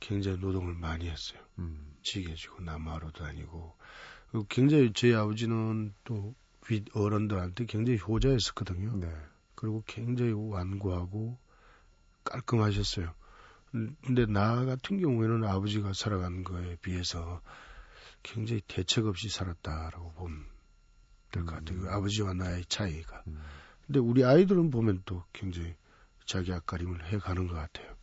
굉장히 0.00 0.38
노동을 0.38 0.74
많이 0.74 1.08
했어요 1.08 1.40
음. 1.58 1.96
지게 2.02 2.34
지고 2.34 2.60
남하로 2.60 3.12
다니고 3.12 3.76
굉장히 4.48 4.92
저희 4.92 5.14
아버지는 5.14 5.94
또 6.04 6.34
윗 6.68 6.84
어른들한테 6.94 7.66
굉장히 7.66 7.98
효자였었거든요. 7.98 8.96
네. 8.96 9.12
그리고 9.54 9.82
굉장히 9.86 10.32
완고하고 10.32 11.38
깔끔하셨어요. 12.24 13.12
근데 13.70 14.26
나 14.26 14.64
같은 14.64 15.00
경우에는 15.00 15.44
아버지가 15.44 15.92
살아간 15.94 16.44
거에 16.44 16.76
비해서 16.82 17.40
굉장히 18.22 18.60
대책 18.66 19.06
없이 19.06 19.28
살았다라고 19.28 20.12
보면 20.12 20.44
될 21.30 21.44
것 21.46 21.54
같아요. 21.54 21.78
음. 21.78 21.88
아버지와 21.88 22.34
나의 22.34 22.64
차이가. 22.66 23.22
음. 23.26 23.40
근데 23.86 23.98
우리 23.98 24.24
아이들은 24.24 24.70
보면 24.70 25.02
또 25.06 25.24
굉장히 25.32 25.74
자기 26.26 26.52
앞가림을 26.52 27.12
해 27.12 27.18
가는 27.18 27.46
것 27.48 27.54
같아요. 27.54 27.94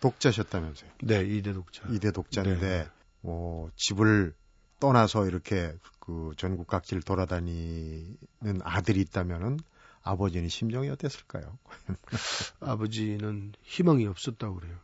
독자셨다면서요? 0.00 0.90
네, 1.02 1.22
이대 1.24 1.52
독자. 1.52 1.86
이대 1.90 2.10
독자인데, 2.10 2.60
네. 2.60 2.88
뭐, 3.20 3.70
집을 3.76 4.34
떠나서 4.80 5.26
이렇게 5.26 5.76
그 6.00 6.32
전국 6.38 6.66
각지를 6.66 7.02
돌아다니는 7.02 8.16
아들이 8.62 9.00
있다면은 9.00 9.58
아버지는 10.02 10.48
심정이 10.48 10.88
어땠을까요? 10.88 11.58
아버지는 12.60 13.52
희망이 13.62 14.06
없었다고 14.06 14.56
그래요. 14.56 14.78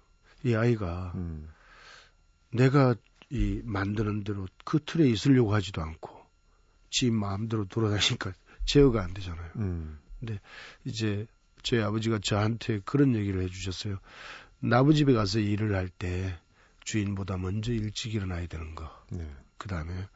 이 0.44 0.54
아이가 0.54 1.12
음. 1.14 1.48
내가 2.50 2.94
이 3.30 3.60
만드는 3.64 4.24
대로 4.24 4.46
그 4.64 4.78
틀에 4.84 5.08
있으려고 5.08 5.54
하지도 5.54 5.82
않고 5.82 6.14
지 6.90 7.10
마음대로 7.10 7.64
돌아다니니까 7.66 8.32
제어가 8.64 9.02
안 9.02 9.14
되잖아요. 9.14 9.50
음. 9.56 9.98
근데 10.20 10.40
이제 10.84 11.26
저희 11.62 11.80
아버지가 11.80 12.20
저한테 12.22 12.80
그런 12.84 13.14
얘기를 13.16 13.42
해주셨어요. 13.42 13.98
나부 14.60 14.94
집에 14.94 15.12
가서 15.12 15.38
일을 15.40 15.74
할 15.74 15.88
때 15.88 16.38
주인보다 16.86 17.36
먼저 17.36 17.72
일찍 17.72 18.14
일어나야 18.14 18.46
되는 18.46 18.74
거. 18.74 18.88
네. 19.10 19.28
그 19.58 19.68
다음에 19.68 20.08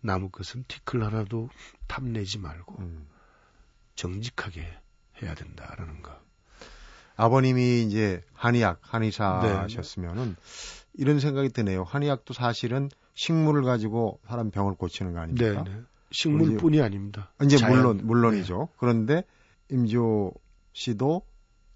나무 0.00 0.30
것은 0.30 0.64
티클 0.66 1.04
하나도 1.04 1.50
탐내지 1.86 2.38
말고 2.38 2.78
음. 2.80 3.06
정직하게 3.98 4.64
해야 5.20 5.34
된다라는 5.34 6.02
거. 6.02 6.16
아버님이 7.16 7.82
이제 7.82 8.22
한의학 8.32 8.78
한의사셨으면은 8.80 10.28
네. 10.28 10.34
이런 10.94 11.18
생각이 11.18 11.48
드네요. 11.48 11.82
한의학도 11.82 12.32
사실은 12.32 12.90
식물을 13.14 13.64
가지고 13.64 14.20
사람 14.28 14.52
병을 14.52 14.74
고치는 14.76 15.14
거 15.14 15.18
아닙니까? 15.18 15.64
네, 15.64 15.70
네. 15.70 15.80
식물뿐이 16.12 16.80
아닙니다. 16.80 17.32
이제 17.42 17.56
자연. 17.56 17.76
물론 17.76 18.00
물론이죠. 18.04 18.58
네. 18.70 18.76
그런데 18.78 19.24
임조 19.68 20.32
씨도 20.72 21.26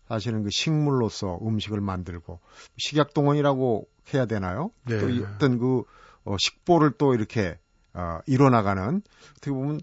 사실은 0.07 0.45
그 0.45 0.51
식물로서 0.53 1.41
음식을 1.43 1.81
만들고 1.81 2.39
식약 2.77 3.15
동원이라고 3.15 3.89
해야 4.15 4.27
되나요? 4.27 4.71
네. 4.87 4.99
또 5.01 5.07
어떤 5.27 5.59
그 5.59 5.83
어, 6.25 6.37
식보를 6.39 6.93
또 6.99 7.15
이렇게 7.15 7.59
어, 7.95 8.21
이뤄나가는 8.27 9.03
어떻게 9.33 9.51
보면 9.51 9.81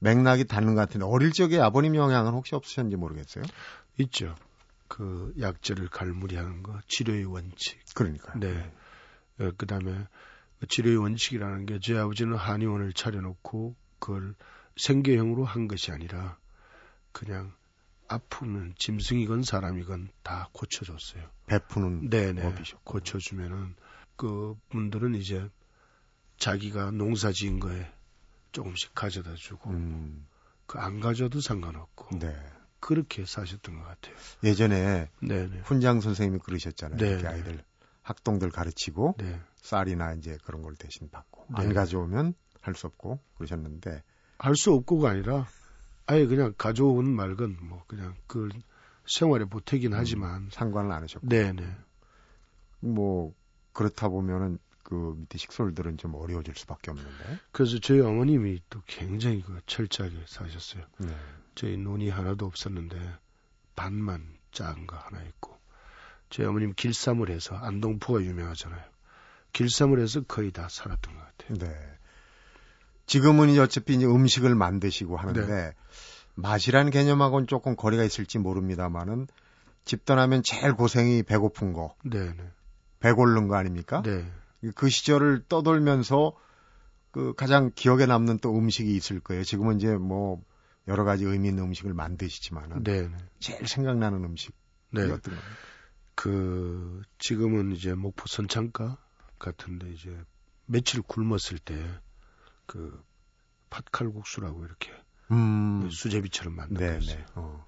맥락이 0.00 0.44
닿는 0.44 0.74
것 0.74 0.80
같은데 0.82 1.04
어릴 1.06 1.32
적에 1.32 1.58
아버님 1.60 1.94
영향은 1.96 2.32
혹시 2.32 2.54
없으셨는지 2.54 2.96
모르겠어요. 2.96 3.44
있죠. 3.98 4.34
그 4.86 5.34
약재를 5.40 5.88
갈무리하는 5.88 6.62
거, 6.62 6.78
치료의 6.86 7.24
원칙. 7.26 7.78
그러니까. 7.94 8.32
네. 8.38 8.72
네. 9.36 9.46
어, 9.46 9.52
그다음에 9.56 10.06
그 10.60 10.66
치료의 10.66 10.96
원칙이라는 10.96 11.66
게 11.66 11.78
제 11.80 11.96
아버지는 11.96 12.36
한의원을 12.36 12.92
차려놓고 12.92 13.76
그걸 13.98 14.34
생계형으로 14.76 15.44
한 15.44 15.68
것이 15.68 15.90
아니라 15.92 16.38
그냥 17.12 17.52
아프면 18.08 18.74
짐승이건 18.78 19.42
사람이건 19.42 20.08
다 20.22 20.48
고쳐줬어요. 20.52 21.22
베푸는 21.46 22.08
네네. 22.08 22.40
법이죠. 22.42 22.78
고쳐주면은 22.84 23.74
그 24.16 24.56
분들은 24.70 25.14
이제 25.16 25.48
자기가 26.38 26.92
농사 26.92 27.30
지은 27.32 27.60
거에 27.60 27.92
조금씩 28.52 28.94
가져다 28.94 29.34
주고 29.34 29.70
음. 29.70 30.26
그안 30.66 31.00
가져도 31.00 31.40
상관없고 31.40 32.18
네. 32.18 32.34
그렇게 32.80 33.24
사셨던 33.24 33.78
것 33.78 33.84
같아요. 33.84 34.14
예전에 34.44 35.10
네네. 35.20 35.62
훈장 35.64 36.00
선생님이 36.00 36.40
그러셨잖아요. 36.40 36.98
네 36.98 37.26
아이들 37.26 37.62
학동들 38.02 38.50
가르치고 38.50 39.16
네. 39.18 39.40
쌀이나 39.62 40.14
이제 40.14 40.38
그런 40.44 40.62
걸 40.62 40.76
대신 40.76 41.08
받고 41.10 41.46
네. 41.50 41.54
안 41.56 41.72
가져오면 41.74 42.34
할 42.60 42.74
수 42.74 42.86
없고 42.86 43.18
그러셨는데 43.36 44.02
할 44.38 44.54
수 44.54 44.72
없고가 44.72 45.10
아니라 45.10 45.46
아예 46.06 46.26
그냥 46.26 46.54
가져오는 46.56 47.10
말건 47.10 47.58
뭐 47.62 47.82
그냥 47.86 48.14
그 48.26 48.48
생활에 49.06 49.44
보태긴 49.46 49.92
음, 49.94 49.98
하지만 49.98 50.48
상관을 50.52 50.92
안 50.92 51.02
하셨고 51.02 51.26
네네 51.28 51.64
뭐 52.80 53.34
그렇다 53.72 54.08
보면은 54.08 54.58
그 54.88 55.14
밑에 55.18 55.36
식솔들은 55.36 55.98
좀 55.98 56.14
어려워질 56.14 56.54
수밖에 56.56 56.90
없는데. 56.90 57.38
그래서 57.52 57.78
저희 57.78 58.00
어머님이 58.00 58.62
또 58.70 58.80
굉장히 58.86 59.42
그 59.42 59.60
철저하게 59.66 60.16
사셨어요. 60.26 60.82
네. 60.96 61.14
저희 61.54 61.76
눈이 61.76 62.08
하나도 62.08 62.46
없었는데 62.46 62.98
반만 63.76 64.26
작은 64.50 64.86
거 64.86 64.96
하나 64.96 65.22
있고 65.24 65.58
저희 66.30 66.46
어머님 66.46 66.72
길쌈을 66.72 67.28
해서 67.28 67.54
안동포가 67.54 68.22
유명하잖아요. 68.22 68.82
길쌈을 69.52 70.00
해서 70.00 70.22
거의 70.22 70.52
다 70.52 70.68
살았던 70.70 71.14
것 71.14 71.20
같아요. 71.20 71.58
네. 71.58 71.98
지금은 73.04 73.50
이제 73.50 73.60
어차피 73.60 73.94
이제 73.94 74.06
음식을 74.06 74.54
만드시고 74.54 75.18
하는데 75.18 75.46
네. 75.46 75.74
맛이라는 76.34 76.90
개념하고는 76.90 77.46
조금 77.46 77.76
거리가 77.76 78.04
있을지 78.04 78.38
모릅니다만은 78.38 79.26
집 79.84 80.06
떠나면 80.06 80.42
제일 80.44 80.72
고생이 80.72 81.24
배고픈 81.24 81.74
거. 81.74 81.94
네, 82.04 82.34
네. 82.34 82.50
배 83.00 83.12
고른 83.12 83.48
거 83.48 83.56
아닙니까? 83.56 84.00
네. 84.02 84.24
그 84.74 84.88
시절을 84.88 85.44
떠돌면서 85.48 86.32
그 87.10 87.34
가장 87.34 87.70
기억에 87.74 88.06
남는 88.06 88.38
또 88.38 88.56
음식이 88.56 88.94
있을 88.94 89.20
거예요. 89.20 89.44
지금은 89.44 89.76
이제 89.76 89.96
뭐 89.96 90.42
여러 90.88 91.04
가지 91.04 91.24
의미 91.24 91.48
있는 91.48 91.64
음식을 91.64 91.94
만드시지만은 91.94 92.82
네. 92.84 93.08
제일 93.38 93.66
생각나는 93.66 94.24
음식 94.24 94.54
네. 94.90 95.10
어떤? 95.10 95.38
그 96.14 97.02
지금은 97.18 97.72
이제 97.72 97.94
목포 97.94 98.24
선창가 98.26 98.98
같은데 99.38 99.90
이제 99.90 100.16
며칠 100.66 101.02
굶었을 101.02 101.58
때 101.58 101.74
그 102.68 103.02
팥칼국수라고 103.70 104.64
이렇게 104.64 104.92
음. 105.32 105.90
수제비처럼 105.90 106.54
만들었어요. 106.54 107.24
어. 107.34 107.66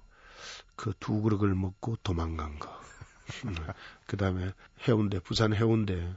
그 0.75 0.93
두 0.99 1.21
그릇을 1.21 1.53
먹고 1.55 1.97
도망간 2.03 2.59
거. 2.59 2.69
그 4.07 4.17
다음에 4.17 4.53
해운대, 4.87 5.19
부산 5.19 5.53
해운대 5.53 6.15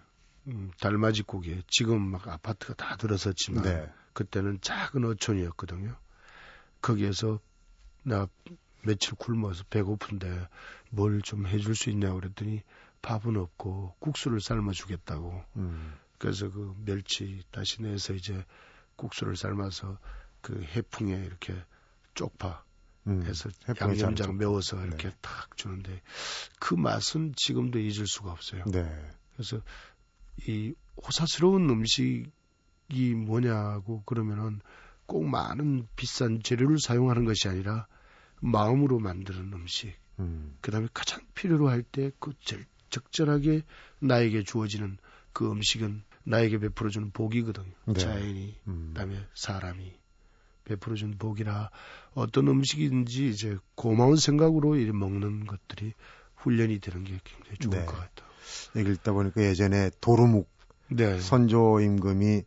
음, 0.49 0.71
달맞이 0.81 1.23
고개 1.23 1.63
지금 1.69 2.03
막 2.03 2.27
아파트가 2.29 2.75
다 2.75 2.97
들어섰지만 2.97 3.63
네. 3.65 3.93
그때는 4.13 4.61
작은 4.61 5.05
어촌이었거든요. 5.05 5.97
거기에서 6.83 7.41
나 8.03 8.29
며칠 8.83 9.15
굶어서 9.15 9.65
배고픈데 9.71 10.49
뭘 10.91 11.23
좀 11.23 11.47
해줄 11.47 11.75
수 11.75 11.91
있냐고 11.91 12.21
그랬더니 12.21 12.63
밥은 13.03 13.37
없고 13.37 13.97
국수를 13.99 14.41
삶아 14.41 14.73
주겠다고. 14.73 15.45
음. 15.57 15.95
그래서 16.19 16.51
그 16.51 16.75
멸치 16.85 17.43
다시 17.51 17.83
내서 17.83 18.15
이제 18.15 18.45
국수를 18.97 19.37
삶아서 19.37 19.99
그 20.41 20.63
해풍에 20.63 21.25
이렇게 21.25 21.55
쪽파 22.15 22.65
음, 23.07 23.23
해서 23.25 23.51
양념장 23.81 24.37
메워서 24.39 24.77
네. 24.77 24.87
이렇게 24.87 25.11
탁 25.21 25.57
주는데 25.57 26.01
그 26.61 26.75
맛은 26.75 27.35
지금도 27.37 27.79
잊을 27.79 28.07
수가 28.07 28.31
없어요. 28.31 28.65
네. 28.67 28.85
그래서 29.35 29.61
이 30.49 30.75
호사스러운 30.97 31.69
음식이 31.71 33.15
뭐냐고 33.17 34.03
그러면은 34.05 34.61
꼭 35.07 35.25
많은 35.27 35.87
비싼 35.97 36.43
재료를 36.43 36.79
사용하는 36.79 37.25
것이 37.25 37.49
아니라 37.49 37.87
마음으로 38.41 38.99
만드는 38.99 39.53
음식. 39.53 39.95
음. 40.19 40.57
그다음에 40.61 40.89
가장 40.95 41.21
필요로 41.35 41.69
할 41.69 41.83
때 41.83 42.11
그 42.21 42.33
적절하게 42.91 43.63
나에게 44.01 44.45
주어지는 44.45 44.99
그 45.33 45.51
음식은 45.51 46.05
나에게 46.25 46.59
베풀어주는 46.59 47.11
복이거든요. 47.11 47.73
네. 47.87 47.95
자연이, 47.95 48.55
음. 48.69 48.89
그다음에 48.95 49.27
사람이 49.35 49.93
베풀어준 50.65 51.19
복이라 51.19 51.71
어떤 52.15 52.49
음식인지 52.49 53.29
이제 53.29 53.59
고마운 53.75 54.17
생각으로 54.17 54.77
이 54.77 54.91
먹는 54.91 55.47
것들이 55.47 55.93
훈련이 56.37 56.79
되는 56.79 57.05
게 57.05 57.19
굉장히 57.25 57.59
좋을 57.59 57.81
네. 57.81 57.85
것 57.85 57.93
같아요. 57.97 58.31
얘기 58.77 58.91
읽다 58.91 59.13
보니까 59.13 59.43
예전에 59.43 59.91
도루묵 60.01 60.49
네. 60.89 61.19
선조 61.21 61.81
임금이 61.81 62.43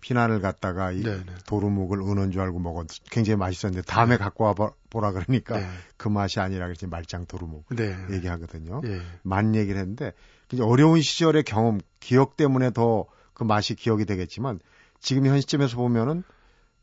피난을 0.00 0.40
갔다가 0.40 0.92
이 0.92 1.02
네네. 1.02 1.24
네. 1.24 1.32
도루묵을 1.46 2.00
은은 2.00 2.30
줄 2.30 2.40
알고 2.40 2.58
먹었 2.58 2.86
굉장히 3.10 3.36
맛있었는데 3.36 3.82
다음에 3.82 4.16
네. 4.16 4.18
갖고 4.18 4.44
와 4.44 4.54
보라 4.88 5.12
그러니까 5.12 5.58
네. 5.58 5.66
그 5.96 6.08
맛이 6.08 6.40
아니라 6.40 6.66
그랬지 6.66 6.86
말짱 6.86 7.26
도루묵 7.26 7.66
네. 7.76 7.94
얘기하거든요. 8.10 8.80
네. 8.82 9.00
만 9.22 9.54
얘기를 9.54 9.80
했는데 9.80 10.12
어려운 10.60 11.00
시절의 11.00 11.44
경험, 11.44 11.80
기억 12.00 12.36
때문에 12.36 12.70
더 12.72 13.06
그 13.40 13.44
맛이 13.44 13.74
기억이 13.74 14.04
되겠지만 14.04 14.60
지금 14.98 15.24
현 15.24 15.40
시점에서 15.40 15.78
보면은 15.78 16.24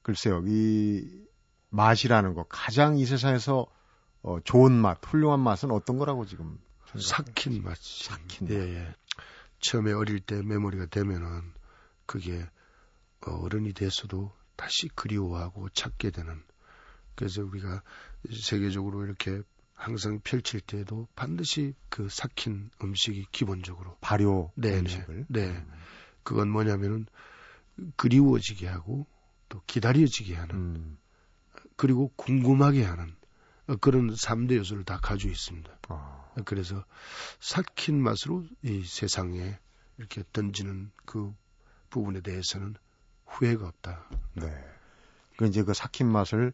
글쎄요 0.01 0.41
이 0.47 1.07
맛이라는 1.69 2.33
거 2.33 2.45
가장 2.49 2.97
이 2.97 3.05
세상에서 3.05 3.67
어, 4.23 4.39
좋은 4.43 4.71
맛, 4.71 4.97
훌륭한 5.05 5.39
맛은 5.39 5.69
어떤 5.69 5.99
거라고 5.99 6.25
지금 6.25 6.57
삭힌 6.95 7.63
맛. 7.63 7.77
삭힌. 7.77 8.49
예, 8.49 8.55
예. 8.55 8.95
처음에 9.59 9.91
어릴 9.91 10.19
때 10.19 10.41
메모리가 10.41 10.87
되면은 10.87 11.53
그게 12.05 12.47
어, 13.25 13.31
어른이 13.31 13.73
돼서도 13.73 14.31
다시 14.55 14.87
그리워하고 14.89 15.69
찾게 15.69 16.11
되는 16.11 16.43
그래서 17.15 17.43
우리가 17.43 17.81
세계적으로 18.31 19.05
이렇게 19.05 19.41
항상 19.73 20.19
펼칠 20.23 20.59
때에도 20.59 21.07
반드시 21.15 21.73
그 21.89 22.09
삭힌 22.09 22.71
음식이 22.81 23.27
기본적으로 23.31 23.97
발효 24.01 24.51
네네, 24.55 24.79
음식을 24.79 25.25
네 25.29 25.49
음. 25.49 25.71
그건 26.23 26.49
뭐냐면은 26.49 27.05
그리워지게 27.95 28.67
하고 28.67 29.07
또 29.49 29.61
기다려지게 29.67 30.35
하는 30.35 30.55
음. 30.55 30.97
그리고 31.75 32.11
궁금하게 32.15 32.83
하는 32.83 33.15
그런 33.81 34.13
3대 34.13 34.57
요소를 34.57 34.83
다 34.83 34.99
가지고 35.01 35.31
있습니다. 35.31 35.79
아. 35.89 36.26
그래서 36.45 36.83
삭힌 37.39 38.01
맛으로 38.01 38.43
이 38.63 38.83
세상에 38.83 39.57
이렇게 39.97 40.23
던지는 40.33 40.91
그 41.05 41.33
부분에 41.89 42.21
대해서는 42.21 42.75
후회가 43.25 43.67
없다. 43.67 44.05
네. 44.35 44.47
그 45.37 45.45
이제 45.45 45.63
그 45.63 45.73
삭힌 45.73 46.07
맛을 46.07 46.53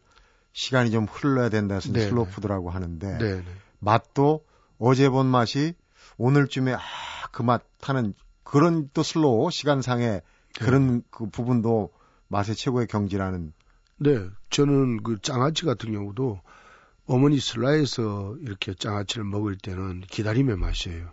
시간이 0.53 0.91
좀 0.91 1.05
흘러야 1.05 1.49
된다 1.49 1.75
해서 1.75 1.91
네 1.91 2.07
슬로푸드라고 2.07 2.69
하는데 2.69 3.17
네네. 3.17 3.45
맛도 3.79 4.45
어제 4.77 5.09
본 5.09 5.25
맛이 5.25 5.75
오늘쯤에 6.17 6.73
아, 6.73 6.79
그 7.31 7.43
맛 7.43 7.63
타는 7.81 8.13
그런 8.43 8.89
또 8.93 9.03
slow 9.03 9.49
시간상의 9.51 10.07
네. 10.07 10.65
그런 10.65 11.01
그 11.09 11.29
부분도 11.29 11.91
맛의 12.27 12.55
최고의 12.55 12.87
경지라는 12.87 13.53
네. 13.97 14.29
저는 14.49 15.01
그 15.03 15.19
장아찌 15.21 15.65
같은 15.65 15.91
경우도 15.91 16.39
어머니 17.05 17.39
슬하에서 17.39 18.35
이렇게 18.41 18.73
장아찌를 18.73 19.23
먹을 19.23 19.57
때는 19.57 20.01
기다림의 20.01 20.57
맛이에요. 20.57 21.11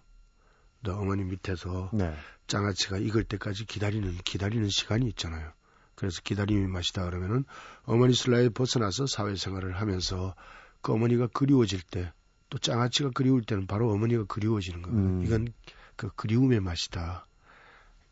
또 0.84 0.94
어머니 0.94 1.24
밑에서 1.24 1.90
네. 1.92 2.14
장아찌가 2.46 2.98
익을 2.98 3.24
때까지 3.24 3.66
기다리는 3.66 4.16
기다리는 4.24 4.68
시간이 4.68 5.06
있잖아요. 5.08 5.52
그래서 5.94 6.20
기다림의 6.22 6.68
맛이다 6.68 7.04
그러면은 7.04 7.44
어머니 7.84 8.14
슬하에 8.14 8.48
벗어나서 8.48 9.06
사회생활을 9.06 9.80
하면서 9.80 10.34
그 10.80 10.92
어머니가 10.92 11.26
그리워질 11.28 11.82
때 11.82 12.12
또 12.50 12.58
장아찌가 12.58 13.10
그리울 13.14 13.42
때는 13.42 13.66
바로 13.66 13.90
어머니가 13.90 14.24
그리워지는 14.24 14.82
거예요. 14.82 14.98
음. 14.98 15.24
이건 15.24 15.48
그 15.96 16.10
그리움의 16.16 16.60
맛이다. 16.60 17.26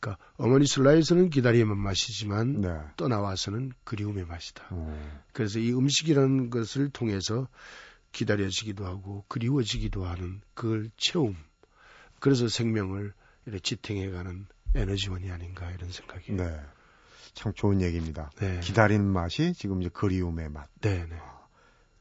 그러니까 0.00 0.22
어머니 0.36 0.66
슬라에서는 0.66 1.30
기다림의 1.30 1.76
맛이지만 1.76 2.60
네. 2.60 2.80
떠나와서는 2.96 3.72
그리움의 3.84 4.26
맛이다. 4.26 4.64
음. 4.72 5.20
그래서 5.32 5.58
이 5.58 5.72
음식이라는 5.72 6.50
것을 6.50 6.90
통해서 6.90 7.48
기다려지기도 8.12 8.86
하고 8.86 9.24
그리워지기도 9.28 10.06
하는 10.06 10.40
그걸 10.54 10.90
채움. 10.96 11.36
그래서 12.20 12.48
생명을 12.48 13.12
이렇게 13.46 13.60
지탱해가는 13.60 14.46
에너지원이 14.74 15.30
아닌가 15.30 15.70
이런 15.70 15.90
생각이. 15.90 16.32
네. 16.32 16.60
참 17.34 17.52
좋은 17.52 17.80
얘기입니다. 17.80 18.30
네. 18.40 18.60
기다리는 18.60 19.04
맛이 19.04 19.52
지금 19.54 19.80
이제 19.82 19.90
그리움의 19.92 20.50
맛. 20.50 20.68
네, 20.80 21.04
네. 21.06 21.16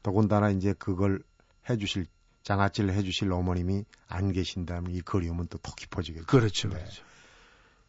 더군다나 0.02 0.50
이제 0.50 0.74
그걸 0.78 1.22
해주실 1.68 2.06
장아찌를 2.42 2.94
해주실 2.94 3.30
어머님이 3.32 3.84
안 4.08 4.32
계신다면 4.32 4.92
이 4.92 5.00
그리움은 5.02 5.48
또 5.48 5.58
더 5.58 5.74
깊어지겠죠. 5.74 6.26
그렇죠. 6.26 6.68
네. 6.68 6.76
그렇죠. 6.76 7.04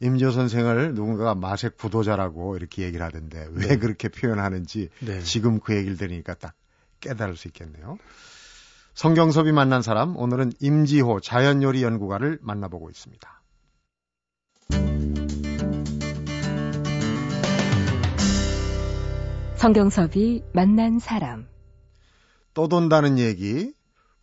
임지호 0.02 0.32
선생을 0.32 0.94
누군가가 0.94 1.36
마색 1.36 1.78
부도자라고 1.78 2.56
이렇게 2.56 2.84
얘기를 2.84 3.06
하던데 3.06 3.48
왜 3.52 3.68
네. 3.68 3.78
그렇게 3.78 4.08
표현하는지 4.08 4.90
네. 5.00 5.20
지금 5.22 5.60
그 5.60 5.76
얘기를 5.76 5.98
들으니까 5.98 6.36
딱 6.36 6.54
깨달을 7.02 7.36
수 7.36 7.48
있겠네요. 7.50 7.98
성경섭이 8.94 9.52
만난 9.52 9.82
사람 9.82 10.16
오늘은 10.18 10.54
임지호 10.60 11.20
자연요리 11.20 11.84
연구가를 11.84 12.40
만나보고 12.42 12.90
있습니다. 12.90 13.42
성경섭이 19.56 20.44
만난 20.54 21.00
사람 21.00 21.46
떠돈다는 22.54 23.20
얘기 23.20 23.74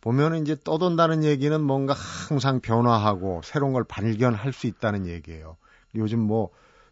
보면은 0.01 0.41
이제 0.41 0.55
떠돈다는 0.63 1.23
얘기는 1.23 1.61
뭔가 1.61 1.93
항상 1.93 2.59
변화하고 2.59 3.41
새로운 3.43 3.73
걸 3.73 3.83
발견할 3.83 4.53
수 4.53 4.65
있다는 4.65 5.05
얘기예요. 5.05 5.57
요즘 5.97 6.19
뭐 6.19 6.49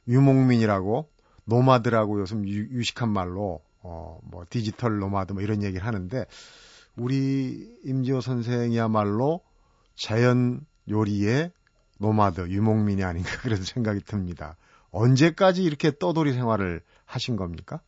유목민이라고 0.07 1.09
nomad라고 1.45 2.21
요즘 2.21 2.47
유, 2.47 2.83
식한 2.83 3.09
말로 3.09 3.61
어 3.81 4.19
뭐 4.23 4.45
디지털 4.49 4.99
nomad 4.99 5.34
뭐 5.33 5.41
이런 5.41 5.63
얘기를 5.63 5.85
하는데 5.85 6.25
우리 6.97 7.73
임지호 7.83 8.21
선생이야말로 8.21 9.41
자연 9.95 10.65
요리의 10.89 11.51
nomad 11.99 12.49
유목민이 12.49 13.03
아닌가 13.03 13.29
그런 13.41 13.63
생각이 13.63 14.01
듭니다. 14.01 14.57
언제까지 14.91 15.63
이렇게 15.63 15.91
떠돌이 15.97 16.33
생활을 16.33 16.81
하신 17.05 17.35
겁니까? 17.35 17.81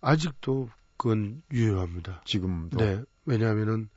아직도 0.00 0.68
그건 0.96 1.42
유효합니다. 1.52 2.22
지금도. 2.24 2.78
네. 2.78 3.02
왜냐하면은 3.24 3.88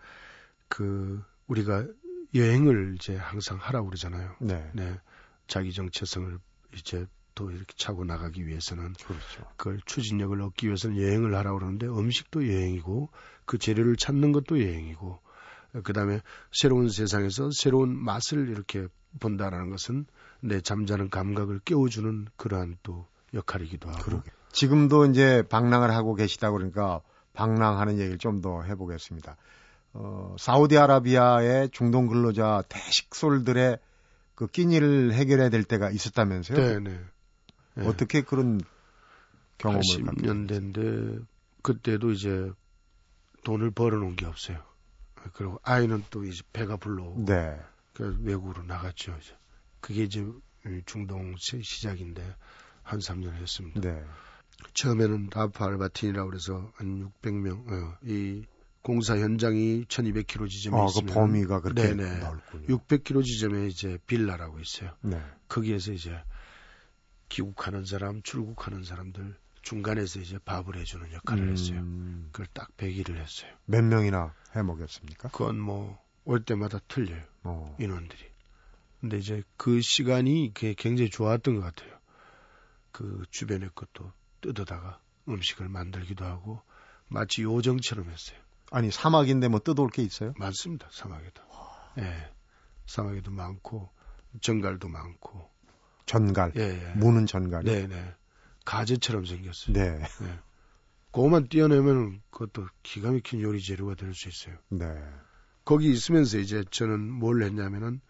그 0.68 1.24
우리가 1.48 1.86
여행을 2.34 2.96
이제 2.96 3.16
항상 3.16 3.58
하라고 3.58 3.88
그러잖아요. 3.88 4.36
네. 4.40 4.70
네. 4.74 5.00
자기 5.48 5.72
정체성을 5.74 6.38
이제 6.76 7.06
또 7.36 7.52
이렇게 7.52 7.74
차고 7.78 8.06
나가기 8.06 8.48
위해서는 8.48 8.94
그렇죠. 8.94 9.46
그걸 9.58 9.80
추진력을 9.86 10.42
얻기 10.42 10.68
위해서는 10.68 10.98
여행을 11.02 11.36
하라고 11.36 11.60
그러는데 11.60 11.88
음식도 11.88 12.48
여행이고 12.48 13.10
그 13.46 13.58
재료를 13.58 13.98
찾는 13.98 14.32
것도 14.32 14.62
여행이고 14.62 15.20
그다음에 15.84 16.22
새로운 16.52 16.90
세상에서 16.90 17.50
새로운 17.52 17.96
맛을 17.96 18.50
이렇게 18.50 18.88
본다라는 19.20 19.70
것은 19.70 20.06
내 20.40 20.62
잠자는 20.62 21.10
감각을 21.10 21.60
깨워주는 21.66 22.28
그러한 22.38 22.78
또 22.84 23.08
역할이기도 23.34 23.90
하고. 23.90 24.02
그러게. 24.04 24.32
지금도 24.54 25.06
이제 25.08 25.44
방랑을 25.50 25.92
하고 25.92 26.16
계시다 26.16 26.52
그러니까 26.52 27.02
방랑하는 27.34 28.00
얘기를 28.00 28.18
좀 28.18 28.42
더 28.42 28.62
해보겠습니다. 28.62 29.36
어, 29.94 30.36
사우디아라비아의 30.40 31.70
중동 31.72 32.08
근로자 32.08 32.64
대식솔들의 32.70 33.78
그 34.36 34.48
끼니를 34.48 35.14
해결해야 35.14 35.50
될 35.50 35.64
때가 35.64 35.90
있었다면서요? 35.90 36.58
네, 36.58 36.80
네. 36.80 37.00
네. 37.76 37.88
어떻게 37.88 38.22
그런 38.22 38.62
경험을 39.58 39.82
80년 39.82 40.48
대인데 40.48 41.20
그때도 41.62 42.12
이제 42.12 42.52
돈을 43.44 43.72
벌어놓은 43.72 44.16
게 44.16 44.26
없어요. 44.26 44.62
그리고 45.34 45.60
아이는 45.64 46.04
또 46.10 46.24
이제 46.24 46.44
배가 46.54 46.78
불러오고 46.78 47.26
네. 47.26 47.60
그 47.94 48.18
외국으로 48.22 48.64
나갔죠. 48.64 49.18
이제. 49.20 49.36
그게 49.80 50.04
이제 50.04 50.26
중동 50.86 51.36
시작인데 51.38 52.36
한 52.84 53.00
3년 53.00 53.34
했습니다. 53.34 53.82
네. 53.82 54.04
처음에는 54.74 55.30
다파 55.30 55.66
알바틴이라고 55.66 56.30
그래서 56.30 56.72
한 56.76 57.12
600명, 57.22 57.72
어, 57.72 57.98
이 58.04 58.46
공사 58.86 59.18
현장이 59.18 59.86
1200km 59.86 60.50
지점에 60.50 60.80
아, 60.80 60.86
있으면 60.86 61.08
그 61.08 61.14
범위가 61.14 61.62
그렇게 61.62 61.94
네네, 61.96 62.20
넓군요. 62.20 62.66
600km 62.68 63.24
지점에 63.24 63.68
이제 63.68 63.98
빌라라고 64.06 64.60
있어요. 64.60 64.92
네. 65.02 65.20
거기에서 65.48 65.92
이제 65.92 66.16
귀국하는 67.30 67.86
사람, 67.86 68.22
출국하는 68.22 68.84
사람들 68.84 69.36
중간에서 69.64 70.20
이제 70.20 70.38
밥을 70.46 70.78
해주는 70.78 71.12
역할을 71.12 71.44
음... 71.44 71.52
했어요. 71.52 71.84
그걸 72.32 72.46
딱 72.54 72.70
100일을 72.78 73.16
했어요. 73.18 73.52
몇 73.66 73.84
명이나 73.84 74.34
해 74.56 74.62
먹였습니까? 74.62 75.30
그건 75.30 75.60
뭐 75.60 76.06
올 76.26 76.44
때마다 76.44 76.80
틀려요. 76.88 77.24
어. 77.44 77.76
인원들이. 77.80 78.20
근데 79.00 79.18
이제 79.18 79.44
그 79.58 79.82
시간이 79.82 80.52
굉장히 80.54 81.10
좋았던 81.10 81.56
것 81.56 81.62
같아요. 81.62 81.98
그 82.92 83.24
주변의 83.30 83.70
것도 83.76 84.12
뜯어다가 84.42 85.00
음식을 85.28 85.70
만들기도 85.70 86.26
하고 86.26 86.62
마치 87.08 87.44
요정처럼 87.44 88.10
했어요. 88.10 88.40
아니 88.76 88.92
사막인데 88.92 89.48
뭐 89.48 89.60
뜯어올 89.62 89.90
게 89.90 90.04
있어요? 90.04 90.34
많습니다. 90.38 90.90
사막에도. 90.92 91.42
예. 91.98 92.02
네. 92.02 92.32
사막에도 92.88 93.32
많고 93.32 93.90
전갈도 94.42 94.90
많고. 94.90 95.50
전갈. 96.06 96.52
예, 96.58 96.62
예. 96.62 96.94
무는 96.98 97.26
전갈. 97.26 97.64
네, 97.64 97.88
네. 97.88 98.14
가재처럼 98.66 99.26
생겼어요. 99.26 99.74
네. 99.74 99.98
네. 100.00 100.40
그거만 101.12 101.48
띄어내면 101.48 102.22
그것도 102.32 102.68
기가 102.84 103.12
막힌 103.12 103.40
요리 103.42 103.62
재료가 103.62 103.96
될 103.96 104.14
수 104.14 104.28
있어요. 104.28 104.58
네. 104.68 104.86
거기 105.64 105.90
있으면서 105.90 106.38
이제 106.38 106.66
저는 106.70 107.00
뭘 107.00 107.44
했냐면은 107.44 108.02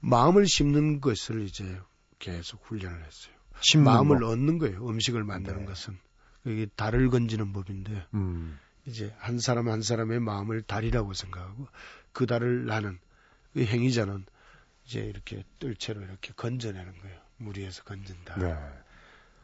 마음을 0.00 0.46
심는 0.48 1.00
것을 1.00 1.42
이제 1.42 1.80
계속 2.18 2.60
훈련을 2.64 2.98
했어요. 3.04 3.34
마음을 3.84 4.18
거. 4.20 4.28
얻는 4.30 4.58
거예요. 4.58 4.88
음식을 4.88 5.22
만드는 5.22 5.60
네. 5.60 5.64
것은. 5.66 5.96
이게 6.46 6.66
달을 6.74 7.10
건지는 7.10 7.52
법인데 7.52 8.06
음. 8.14 8.58
이제 8.90 9.14
한 9.18 9.38
사람 9.38 9.68
한 9.68 9.82
사람의 9.82 10.20
마음을 10.20 10.62
달이라고 10.62 11.14
생각하고 11.14 11.68
그 12.12 12.26
달을 12.26 12.66
나는 12.66 12.98
그 13.54 13.64
행위자는 13.64 14.26
이제 14.84 15.00
이렇게 15.00 15.44
뜰채로 15.60 16.02
이렇게 16.02 16.32
건져내는 16.34 16.98
거예요. 16.98 17.18
물 17.36 17.56
위에서 17.56 17.84
건진다. 17.84 18.38
네. 18.38 18.56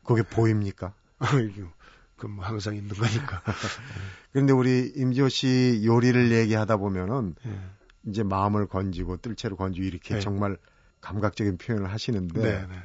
그게 0.04 0.22
보입니까? 0.22 0.92
그뭐 2.16 2.44
항상 2.44 2.76
있는 2.76 2.94
거니까. 2.94 3.42
그런데 4.32 4.52
우리 4.52 4.92
임지호 4.96 5.28
씨 5.28 5.82
요리를 5.84 6.32
얘기하다 6.32 6.78
보면은 6.78 7.34
네. 7.44 7.70
이제 8.06 8.22
마음을 8.22 8.66
건지고 8.66 9.16
뜰채로 9.18 9.56
건지고 9.56 9.86
이렇게 9.86 10.14
네. 10.14 10.20
정말 10.20 10.56
감각적인 11.00 11.58
표현을 11.58 11.92
하시는데 11.92 12.40
네, 12.40 12.66
네. 12.66 12.82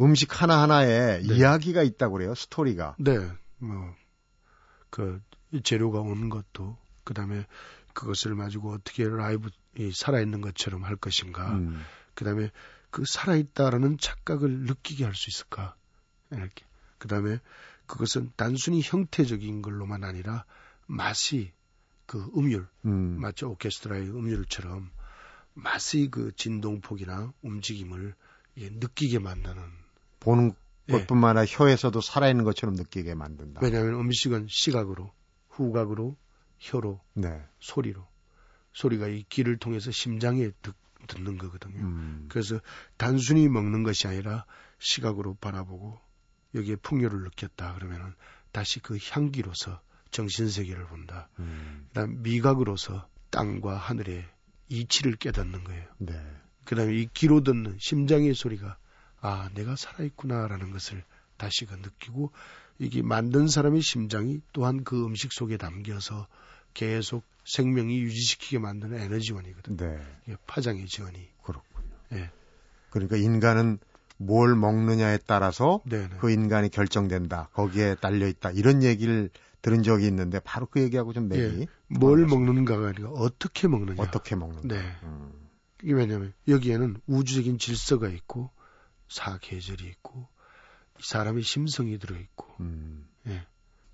음식 0.00 0.42
하나 0.42 0.60
하나에 0.60 1.22
네. 1.22 1.34
이야기가 1.34 1.82
있다고 1.82 2.14
그래요 2.14 2.34
스토리가. 2.34 2.96
네, 2.98 3.16
뭐 3.58 3.94
그 4.96 5.20
재료가 5.62 6.00
오는 6.00 6.28
것도 6.28 6.76
그 7.04 7.14
다음에 7.14 7.46
그것을 7.94 8.36
가지고 8.36 8.72
어떻게 8.72 9.08
라이브 9.08 9.50
이 9.78 9.90
살아있는 9.92 10.40
것처럼 10.40 10.84
할 10.84 10.96
것인가. 10.96 11.52
음. 11.52 11.82
그다음에 12.14 12.50
그 12.90 13.04
살아있다라는 13.06 13.98
착각을 13.98 14.60
느끼게 14.60 15.04
할 15.04 15.14
수 15.14 15.30
있을까. 15.30 15.76
이렇게. 16.30 16.64
그다음에 16.98 17.38
그것은 17.86 18.32
단순히 18.36 18.80
형태적인 18.82 19.62
걸로만 19.62 20.02
아니라 20.04 20.44
맛이 20.86 21.52
그 22.06 22.30
음률, 22.36 22.68
음. 22.84 23.20
마치 23.20 23.44
오케스트라의 23.44 24.08
음률처럼 24.08 24.90
맛의 25.54 26.08
그 26.10 26.32
진동폭이나 26.36 27.32
움직임을 27.42 28.14
예, 28.58 28.70
느끼게 28.70 29.18
만드는 29.18 29.62
보는 30.20 30.54
예. 30.88 30.92
것뿐만 30.92 31.36
아니라 31.36 31.46
혀에서도 31.48 32.00
살아있는 32.00 32.44
것처럼 32.44 32.74
느끼게 32.74 33.14
만든다. 33.14 33.60
왜냐하면 33.62 33.94
음식은 33.94 34.46
시각으로, 34.48 35.12
후각으로, 35.56 36.16
혀로, 36.58 37.00
네. 37.14 37.42
소리로, 37.60 38.06
소리가 38.72 39.08
이 39.08 39.24
귀를 39.28 39.56
통해서 39.58 39.90
심장에 39.90 40.50
듣, 40.62 40.74
듣는 41.06 41.38
거거든요. 41.38 41.82
음. 41.82 42.26
그래서 42.28 42.60
단순히 42.96 43.48
먹는 43.48 43.82
것이 43.82 44.06
아니라 44.06 44.44
시각으로 44.78 45.34
바라보고 45.34 45.98
여기에 46.54 46.76
풍요를 46.76 47.22
느꼈다 47.22 47.74
그러면은 47.74 48.14
다시 48.52 48.80
그 48.80 48.98
향기로서 49.10 49.80
정신 50.10 50.48
세계를 50.48 50.86
본다. 50.86 51.28
음. 51.38 51.86
그다음 51.88 52.22
미각으로서 52.22 53.08
땅과 53.30 53.76
하늘의 53.76 54.24
이치를 54.68 55.16
깨닫는 55.16 55.64
거예요. 55.64 55.86
네. 55.98 56.14
그다음에 56.64 56.94
이 56.94 57.08
귀로 57.14 57.42
듣는 57.42 57.76
심장의 57.78 58.34
소리가 58.34 58.78
아 59.20 59.48
내가 59.54 59.76
살아 59.76 60.04
있구나라는 60.04 60.70
것을 60.70 61.04
다시금 61.36 61.80
느끼고 61.80 62.32
이게 62.78 63.02
만든 63.02 63.48
사람의 63.48 63.82
심장이 63.82 64.40
또한 64.52 64.84
그 64.84 65.04
음식 65.04 65.32
속에 65.32 65.56
담겨서 65.56 66.26
계속 66.74 67.24
생명이 67.44 68.00
유지시키게 68.00 68.58
만드는 68.58 69.00
에너지원이거든요. 69.00 69.76
네. 69.76 70.36
파장의 70.46 70.86
지원이. 70.86 71.28
그렇군요. 71.42 71.88
예. 72.12 72.30
그러니까 72.90 73.16
인간은 73.16 73.78
뭘 74.18 74.54
먹느냐에 74.54 75.18
따라서 75.26 75.80
네네. 75.88 76.16
그 76.20 76.30
인간이 76.30 76.68
결정된다. 76.68 77.48
거기에 77.52 77.96
딸려 77.96 78.26
있다. 78.26 78.50
이런 78.50 78.82
얘기를 78.82 79.30
들은 79.62 79.82
적이 79.82 80.06
있는데 80.06 80.38
바로 80.40 80.66
그 80.66 80.80
얘기하고 80.80 81.12
좀 81.12 81.28
맥이 81.28 81.60
예. 81.62 81.66
뭘 81.88 82.26
먹는가가 82.26 82.88
아니라 82.88 83.10
어떻게 83.10 83.68
먹느냐. 83.68 84.02
어떻게 84.02 84.36
먹는가. 84.36 84.68
네. 84.74 84.80
음. 85.02 85.32
이게 85.82 85.92
왜냐면 85.92 86.32
여기에는 86.48 87.00
우주적인 87.06 87.58
질서가 87.58 88.08
있고 88.08 88.50
사계절이 89.08 89.84
있고 89.84 90.28
사람의 91.00 91.42
심성이 91.42 91.98
들어 91.98 92.16
있고. 92.16 92.46
음. 92.60 93.06
예. 93.26 93.44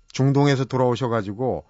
중동에서 0.07 0.65
돌아오셔가지고 0.65 1.65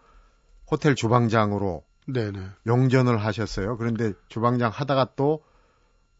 호텔 0.70 0.96
주방장으로 0.96 1.84
네네. 2.08 2.50
영전을 2.66 3.18
하셨어요. 3.18 3.78
그런데 3.78 4.14
주방장 4.28 4.72
하다가 4.72 5.14
또 5.16 5.44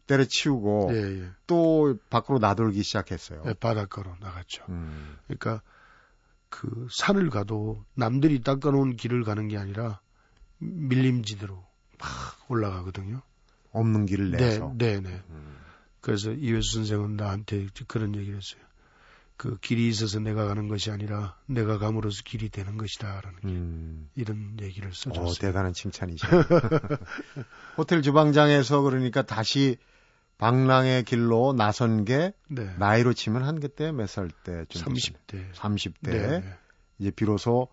때려치우고 0.06 0.90
예, 0.92 1.22
예. 1.22 1.30
또 1.46 1.98
밖으로 2.10 2.38
나돌기 2.38 2.82
시작했어요. 2.82 3.42
네, 3.44 3.54
바닷가로 3.54 4.16
나갔죠. 4.20 4.64
음. 4.68 5.16
그러니까 5.26 5.62
그 6.48 6.86
산을 6.90 7.30
가도 7.30 7.84
남들이 7.94 8.42
닦아놓은 8.42 8.96
길을 8.96 9.24
가는 9.24 9.48
게 9.48 9.56
아니라 9.56 10.00
밀림지대로 10.58 11.54
막 11.98 12.08
올라가거든요. 12.48 13.22
없는 13.72 14.06
길을 14.06 14.30
네, 14.32 14.36
내서. 14.36 14.72
네, 14.76 15.00
네, 15.00 15.10
네. 15.10 15.22
음. 15.30 15.56
그래서 16.00 16.32
이회수 16.32 16.74
선생은 16.74 17.16
나한테 17.16 17.68
그런 17.88 18.14
얘기를 18.14 18.36
했어요. 18.36 18.62
그 19.36 19.58
길이 19.58 19.88
있어서 19.88 20.20
내가 20.20 20.46
가는 20.46 20.68
것이 20.68 20.90
아니라 20.90 21.36
내가 21.46 21.78
감으로써 21.78 22.22
길이 22.24 22.48
되는 22.48 22.76
것이다라는 22.76 23.38
음. 23.44 24.10
이런 24.14 24.56
얘기를 24.60 24.92
써줬어요. 24.94 25.26
오, 25.26 25.32
대단한 25.34 25.72
칭찬이죠. 25.72 26.26
호텔 27.76 28.02
주방장에서 28.02 28.80
그러니까 28.82 29.22
다시 29.22 29.76
방랑의 30.38 31.04
길로 31.04 31.52
나선 31.52 32.04
게 32.04 32.32
네. 32.48 32.74
나이로 32.78 33.12
치면 33.12 33.44
한 33.44 33.60
그때 33.60 33.92
몇 33.92 34.06
살 34.06 34.30
때쯤 34.30 34.82
30대. 34.82 35.52
30대. 35.52 36.10
네. 36.10 36.58
이제 36.98 37.10
비로소 37.10 37.68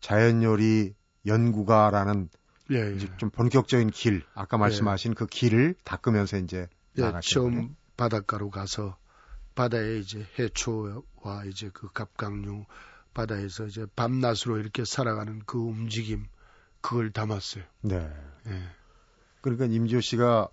자연 0.00 0.42
요리 0.42 0.94
연구가라는 1.26 2.28
예, 2.72 2.94
이제 2.94 3.08
예. 3.12 3.16
좀 3.18 3.28
본격적인 3.30 3.90
길, 3.90 4.22
아까 4.34 4.56
말씀하신 4.56 5.10
예. 5.12 5.14
그 5.14 5.26
길을 5.26 5.74
닦으면서 5.84 6.38
이제 6.38 6.66
예, 6.96 7.02
나가신 7.02 7.34
처음. 7.34 7.76
바닷가로 7.96 8.50
가서 8.50 8.96
바다에 9.54 9.98
이제 9.98 10.26
해초와 10.38 11.44
이제 11.48 11.70
그 11.72 11.90
갑각류 11.92 12.64
바다에서 13.14 13.66
이제 13.66 13.86
밤낮으로 13.94 14.58
이렇게 14.58 14.84
살아가는 14.84 15.42
그 15.46 15.58
움직임 15.58 16.26
그걸 16.80 17.12
담았어요. 17.12 17.64
네. 17.82 18.10
예. 18.46 18.62
그러니까 19.40 19.66
임지호 19.66 20.00
씨가 20.00 20.48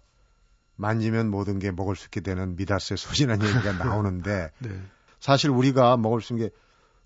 만지면 0.76 1.30
모든 1.30 1.60
게 1.60 1.72
먹을 1.72 1.96
수 1.96 2.06
있게 2.06 2.22
되는 2.22 2.56
미다스의 2.56 2.98
소이라는 2.98 3.46
얘기가 3.46 3.74
나오는데 3.74 4.52
네. 4.60 4.82
사실 5.20 5.50
우리가 5.50 5.98
먹을 5.98 6.22
수 6.22 6.34
있는 6.34 6.48
게 6.48 6.56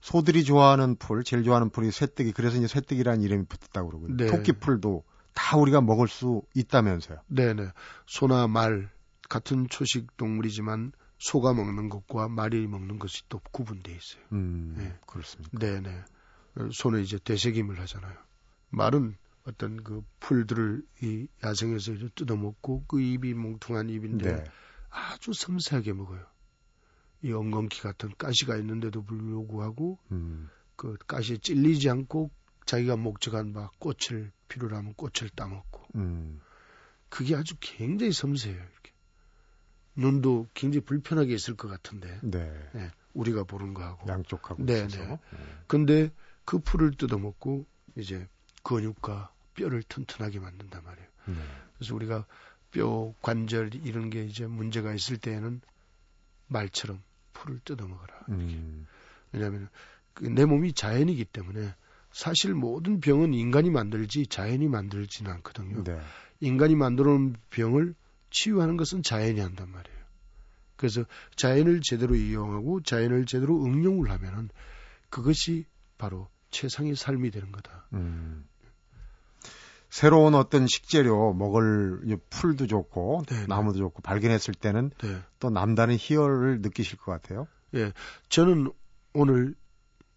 소들이 0.01 0.43
좋아하는 0.43 0.95
풀, 0.95 1.23
제일 1.23 1.43
좋아하는 1.43 1.69
풀이 1.71 1.89
쇠뜨기. 1.91 2.33
그래서 2.33 2.57
이제 2.57 2.67
쇠뜨기라는 2.67 3.21
이름이 3.21 3.45
붙었다고 3.45 3.89
그러고요. 3.89 4.15
네. 4.15 4.27
토끼풀도 4.27 5.03
다 5.33 5.57
우리가 5.57 5.81
먹을 5.81 6.07
수 6.07 6.43
있다면서요. 6.53 7.19
네 7.27 7.53
네. 7.53 7.69
소나 8.05 8.47
말 8.47 8.89
같은 9.27 9.67
초식 9.67 10.15
동물이지만 10.17 10.91
소가 11.17 11.53
먹는 11.53 11.89
것과 11.89 12.27
말이 12.27 12.67
먹는 12.67 12.99
것이 12.99 13.23
또 13.29 13.39
구분돼 13.51 13.91
있어요. 13.91 14.23
음, 14.33 14.75
네. 14.77 14.97
그렇습니다. 15.07 15.57
네네. 15.57 16.03
소는 16.71 17.01
이제 17.01 17.19
되새김을 17.23 17.79
하잖아요. 17.81 18.17
말은 18.69 19.17
어떤 19.45 19.83
그 19.83 20.03
풀들을 20.19 20.83
이 21.03 21.27
야생에서 21.43 21.93
뜯어먹고 22.15 22.85
그 22.87 22.99
입이 22.99 23.33
뭉퉁한 23.33 23.89
입인데 23.89 24.35
네. 24.35 24.43
아주 24.89 25.33
섬세하게 25.33 25.93
먹어요. 25.93 26.25
이 27.21 27.31
엉겅퀴 27.31 27.81
같은 27.81 28.11
가시가 28.17 28.57
있는데도 28.57 29.03
불구하고 29.03 29.99
음. 30.11 30.49
그 30.75 30.97
가시에 31.07 31.37
찔리지 31.37 31.89
않고 31.89 32.31
자기가 32.65 32.97
목적한 32.97 33.53
바 33.53 33.69
꽃을 33.79 34.31
필요로 34.47 34.75
하면 34.77 34.93
꽃을 34.95 35.29
따먹고 35.35 35.87
음. 35.95 36.41
그게 37.09 37.35
아주 37.35 37.55
굉장히 37.59 38.11
섬세해요. 38.11 38.57
이렇게. 38.57 38.91
눈도 39.95 40.47
굉장히 40.53 40.85
불편하게 40.85 41.33
있을 41.33 41.55
것 41.55 41.67
같은데. 41.67 42.19
네. 42.21 42.51
네. 42.73 42.91
우리가 43.13 43.43
보는 43.43 43.73
거하고. 43.73 44.07
양쪽하고. 44.09 44.65
네, 44.65 44.87
네. 44.87 45.07
네. 45.07 45.19
근데 45.67 46.11
그 46.43 46.59
풀을 46.59 46.91
뜯어먹고 46.91 47.65
이제 47.95 48.27
근육과 48.63 49.31
뼈를 49.53 49.83
튼튼하게 49.83 50.39
만든단 50.39 50.83
말이에요. 50.83 51.07
네. 51.27 51.35
그래서 51.77 51.95
우리가 51.95 52.25
뼈 52.71 53.13
관절 53.21 53.71
이런 53.85 54.09
게 54.09 54.25
이제 54.25 54.45
문제가 54.45 54.93
있을 54.93 55.17
때에는 55.17 55.61
말처럼 56.47 57.01
풀을 57.33 57.59
뜯어먹어라. 57.63 58.25
음. 58.29 58.85
왜냐하면 59.31 59.69
그내 60.13 60.45
몸이 60.45 60.73
자연이기 60.73 61.25
때문에 61.25 61.73
사실 62.11 62.53
모든 62.53 62.99
병은 62.99 63.33
인간이 63.33 63.69
만들지 63.69 64.27
자연이 64.27 64.67
만들지는 64.67 65.31
않거든요. 65.31 65.83
네. 65.83 65.99
인간이 66.39 66.75
만들어 66.75 67.11
놓은 67.11 67.35
병을 67.49 67.95
치유하는 68.35 68.75
것은 68.75 69.01
자연이 69.01 69.39
한단 69.39 69.71
말이에요. 69.71 69.97
그래서 70.75 71.05
자연을 71.37 71.79
제대로 71.81 72.15
이용하고 72.15 72.83
자연을 72.83 73.25
제대로 73.25 73.63
응용을 73.63 74.11
하면은 74.11 74.49
그것이 75.09 75.65
바로 75.97 76.27
최상의 76.51 76.97
삶이 76.97 77.31
되는 77.31 77.51
거다. 77.53 77.87
음. 77.93 78.45
새로운 79.89 80.35
어떤 80.35 80.67
식재료 80.67 81.33
먹을 81.33 82.19
풀도 82.29 82.67
좋고 82.67 83.23
네네. 83.25 83.41
네. 83.41 83.47
나무도 83.47 83.79
좋고 83.79 84.01
발견했을 84.01 84.53
때는 84.53 84.91
네. 85.01 85.21
또 85.39 85.49
남다른 85.49 85.95
희열을 85.97 86.59
느끼실 86.61 86.97
것 86.97 87.13
같아요. 87.13 87.47
예, 87.75 87.93
저는 88.27 88.69
오늘 89.13 89.55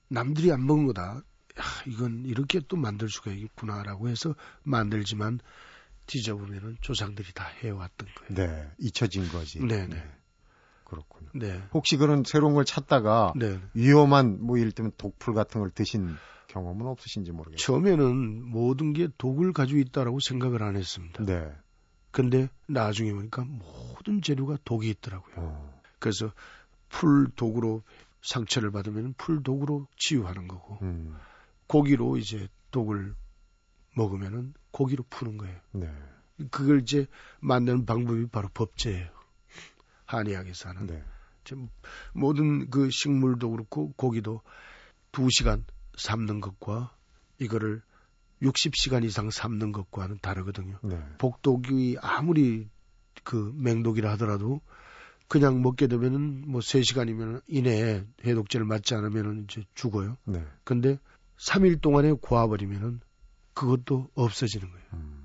남들이 0.08 0.50
안 0.50 0.66
먹은 0.66 0.86
거다. 0.86 1.02
야, 1.04 1.62
이건 1.86 2.24
이렇게 2.24 2.60
또 2.66 2.76
만들 2.76 3.08
수가 3.08 3.30
있구나라고 3.30 4.08
해서 4.08 4.34
만들지만 4.64 5.38
뒤져보면은 6.08 6.78
조상들이 6.80 7.32
다 7.32 7.44
해왔던 7.62 8.08
거예요. 8.16 8.34
네, 8.34 8.70
잊혀진 8.78 9.28
거지. 9.28 9.60
네네. 9.60 9.86
네. 9.86 9.94
네. 9.94 10.04
그렇군요. 10.84 11.28
네. 11.34 11.62
혹시 11.72 11.96
그런 11.96 12.24
새로운 12.24 12.54
걸 12.54 12.64
찾다가 12.64 13.34
네. 13.36 13.60
위험한 13.74 14.38
뭐 14.40 14.58
예를 14.58 14.72
들면 14.72 14.92
독풀 14.96 15.34
같은 15.34 15.60
걸 15.60 15.70
드신 15.70 16.16
경험은 16.48 16.86
없으신지 16.86 17.30
모르겠어요. 17.30 17.58
처음에는 17.58 18.42
모든 18.42 18.94
게 18.94 19.08
독을 19.18 19.52
가지고 19.52 19.80
있다라고 19.80 20.18
생각을 20.18 20.62
안 20.62 20.76
했습니다. 20.76 21.24
네. 21.24 21.52
근데 22.10 22.48
나중에 22.66 23.12
보니까 23.12 23.44
모든 23.44 24.22
재료가 24.22 24.56
독이 24.64 24.88
있더라고요. 24.88 25.34
어. 25.36 25.80
그래서 25.98 26.32
풀 26.88 27.28
독으로 27.36 27.82
상처를 28.22 28.70
받으면 28.70 29.14
풀 29.18 29.42
독으로 29.42 29.86
치유하는 29.96 30.48
거고 30.48 30.78
음. 30.82 31.14
고기로 31.66 32.16
이제 32.16 32.48
독을 32.70 33.14
먹으면은 33.98 34.54
고기로 34.70 35.04
푸는 35.10 35.36
거예요. 35.38 35.58
네. 35.72 35.92
그걸 36.50 36.80
이제 36.80 37.06
만드는 37.40 37.84
방법이 37.84 38.28
바로 38.28 38.48
법제예요. 38.54 39.10
한의학에서 40.06 40.68
하는. 40.70 40.86
네. 40.86 41.04
모든 42.12 42.70
그 42.70 42.90
식물도 42.90 43.50
그렇고 43.50 43.92
고기도 43.96 44.42
2시간 45.12 45.64
삶는 45.96 46.40
것과 46.40 46.94
이거를 47.38 47.82
60시간 48.42 49.04
이상 49.04 49.30
삶는 49.30 49.72
것과는 49.72 50.18
다르거든요. 50.20 50.78
네. 50.82 51.02
복독이 51.18 51.96
아무리 52.00 52.68
그 53.24 53.52
맹독이라 53.56 54.12
하더라도 54.12 54.60
그냥 55.26 55.60
먹게 55.60 55.88
되면은 55.88 56.44
뭐 56.46 56.60
3시간이면 56.60 57.42
이내에 57.48 58.04
해독제를 58.24 58.64
맞지 58.64 58.94
않으면은 58.94 59.44
이제 59.44 59.64
죽어요. 59.74 60.16
네. 60.24 60.46
근데 60.64 60.98
3일 61.38 61.80
동안에 61.80 62.12
고아버리면은 62.12 63.00
그것도 63.58 64.08
없어지는 64.14 64.70
거예요. 64.70 64.84
음. 64.94 65.18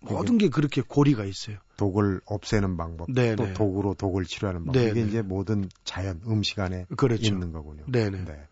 모든 0.00 0.38
게 0.38 0.48
그렇게 0.48 0.80
고리가 0.80 1.24
있어요. 1.24 1.58
독을 1.76 2.20
없애는 2.24 2.76
방법, 2.76 3.10
네네. 3.12 3.36
또 3.36 3.44
네. 3.44 3.52
독으로 3.52 3.94
독을 3.94 4.24
치료하는 4.24 4.64
방법. 4.64 4.74
네네. 4.74 4.90
이게 4.90 5.02
네. 5.02 5.08
이제 5.08 5.22
모든 5.22 5.68
자연 5.84 6.20
음식 6.26 6.60
안에 6.60 6.86
그렇죠. 6.96 7.24
있는 7.24 7.52
거군요. 7.52 7.84
네네. 7.86 8.24
네. 8.24 8.46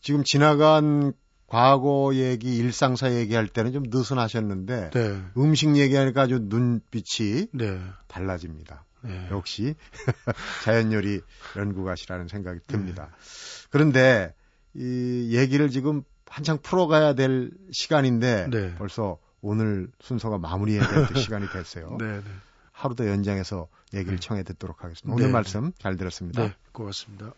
지금 0.00 0.22
지나간 0.24 1.12
과거 1.46 2.12
얘기, 2.14 2.56
일상사 2.56 3.12
얘기할 3.14 3.48
때는 3.48 3.72
좀 3.72 3.82
느슨하셨는데 3.88 4.90
네. 4.90 5.22
음식 5.36 5.76
얘기하니까 5.76 6.22
아주 6.22 6.38
눈빛이 6.40 7.48
네. 7.52 7.80
달라집니다. 8.06 8.84
네. 9.02 9.28
역시 9.30 9.74
자연 10.64 10.92
요리 10.92 11.20
연구가시라는 11.56 12.28
생각이 12.28 12.60
듭니다. 12.68 13.10
네. 13.10 13.66
그런데 13.70 14.34
이 14.74 15.36
얘기를 15.36 15.70
지금 15.70 16.04
한창 16.30 16.58
풀어가야 16.62 17.14
될 17.14 17.50
시간인데 17.72 18.46
네. 18.50 18.74
벌써 18.76 19.18
오늘 19.42 19.88
순서가 20.00 20.38
마무리해야 20.38 20.86
될 20.86 21.16
시간이 21.20 21.48
됐어요. 21.48 21.96
네, 21.98 22.06
네. 22.06 22.22
하루 22.70 22.94
더 22.94 23.06
연장해서 23.06 23.66
얘기를 23.92 24.16
네. 24.18 24.20
청해 24.20 24.44
듣도록 24.44 24.84
하겠습니다. 24.84 25.12
오늘 25.12 25.26
네. 25.26 25.32
말씀 25.32 25.72
잘 25.78 25.96
들었습니다. 25.96 26.42
네, 26.42 26.54
고맙습니다. 26.72 27.32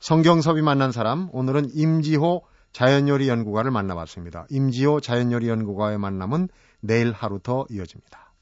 성경섭이 0.00 0.62
만난 0.62 0.92
사람 0.92 1.28
오늘은 1.32 1.72
임지호 1.74 2.42
자연요리 2.72 3.28
연구가를 3.28 3.70
만나봤습니다. 3.70 4.46
임지호 4.48 5.00
자연요리 5.00 5.48
연구가의 5.48 5.98
만남은 5.98 6.48
내일 6.80 7.12
하루 7.12 7.38
더 7.38 7.66
이어집니다. 7.68 8.32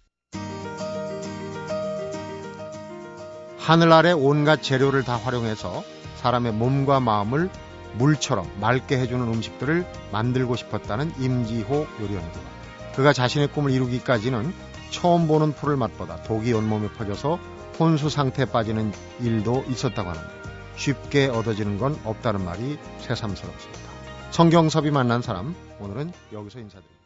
하늘 3.58 3.92
아래 3.92 4.12
온갖 4.12 4.62
재료를 4.62 5.02
다 5.02 5.16
활용해서 5.16 5.82
사람의 6.16 6.52
몸과 6.52 7.00
마음을 7.00 7.50
물처럼 7.94 8.50
맑게 8.60 8.98
해주는 8.98 9.26
음식들을 9.26 9.86
만들고 10.12 10.56
싶었다는 10.56 11.12
임지호 11.18 11.86
요리연구가. 12.00 12.58
그가 12.94 13.12
자신의 13.12 13.48
꿈을 13.48 13.70
이루기까지는 13.70 14.52
처음 14.90 15.28
보는 15.28 15.52
풀을 15.52 15.76
맛보다 15.76 16.22
독이 16.22 16.52
온몸에 16.52 16.88
퍼져서 16.88 17.38
혼수 17.78 18.08
상태에 18.08 18.46
빠지는 18.46 18.92
일도 19.20 19.64
있었다고 19.68 20.10
하는데 20.10 20.28
쉽게 20.76 21.26
얻어지는 21.26 21.78
건 21.78 21.98
없다는 22.04 22.44
말이 22.44 22.78
새삼스럽습니다. 23.00 23.88
성경섭이 24.30 24.90
만난 24.90 25.22
사람 25.22 25.54
오늘은 25.80 26.12
여기서 26.32 26.60
인사드립니다. 26.60 26.97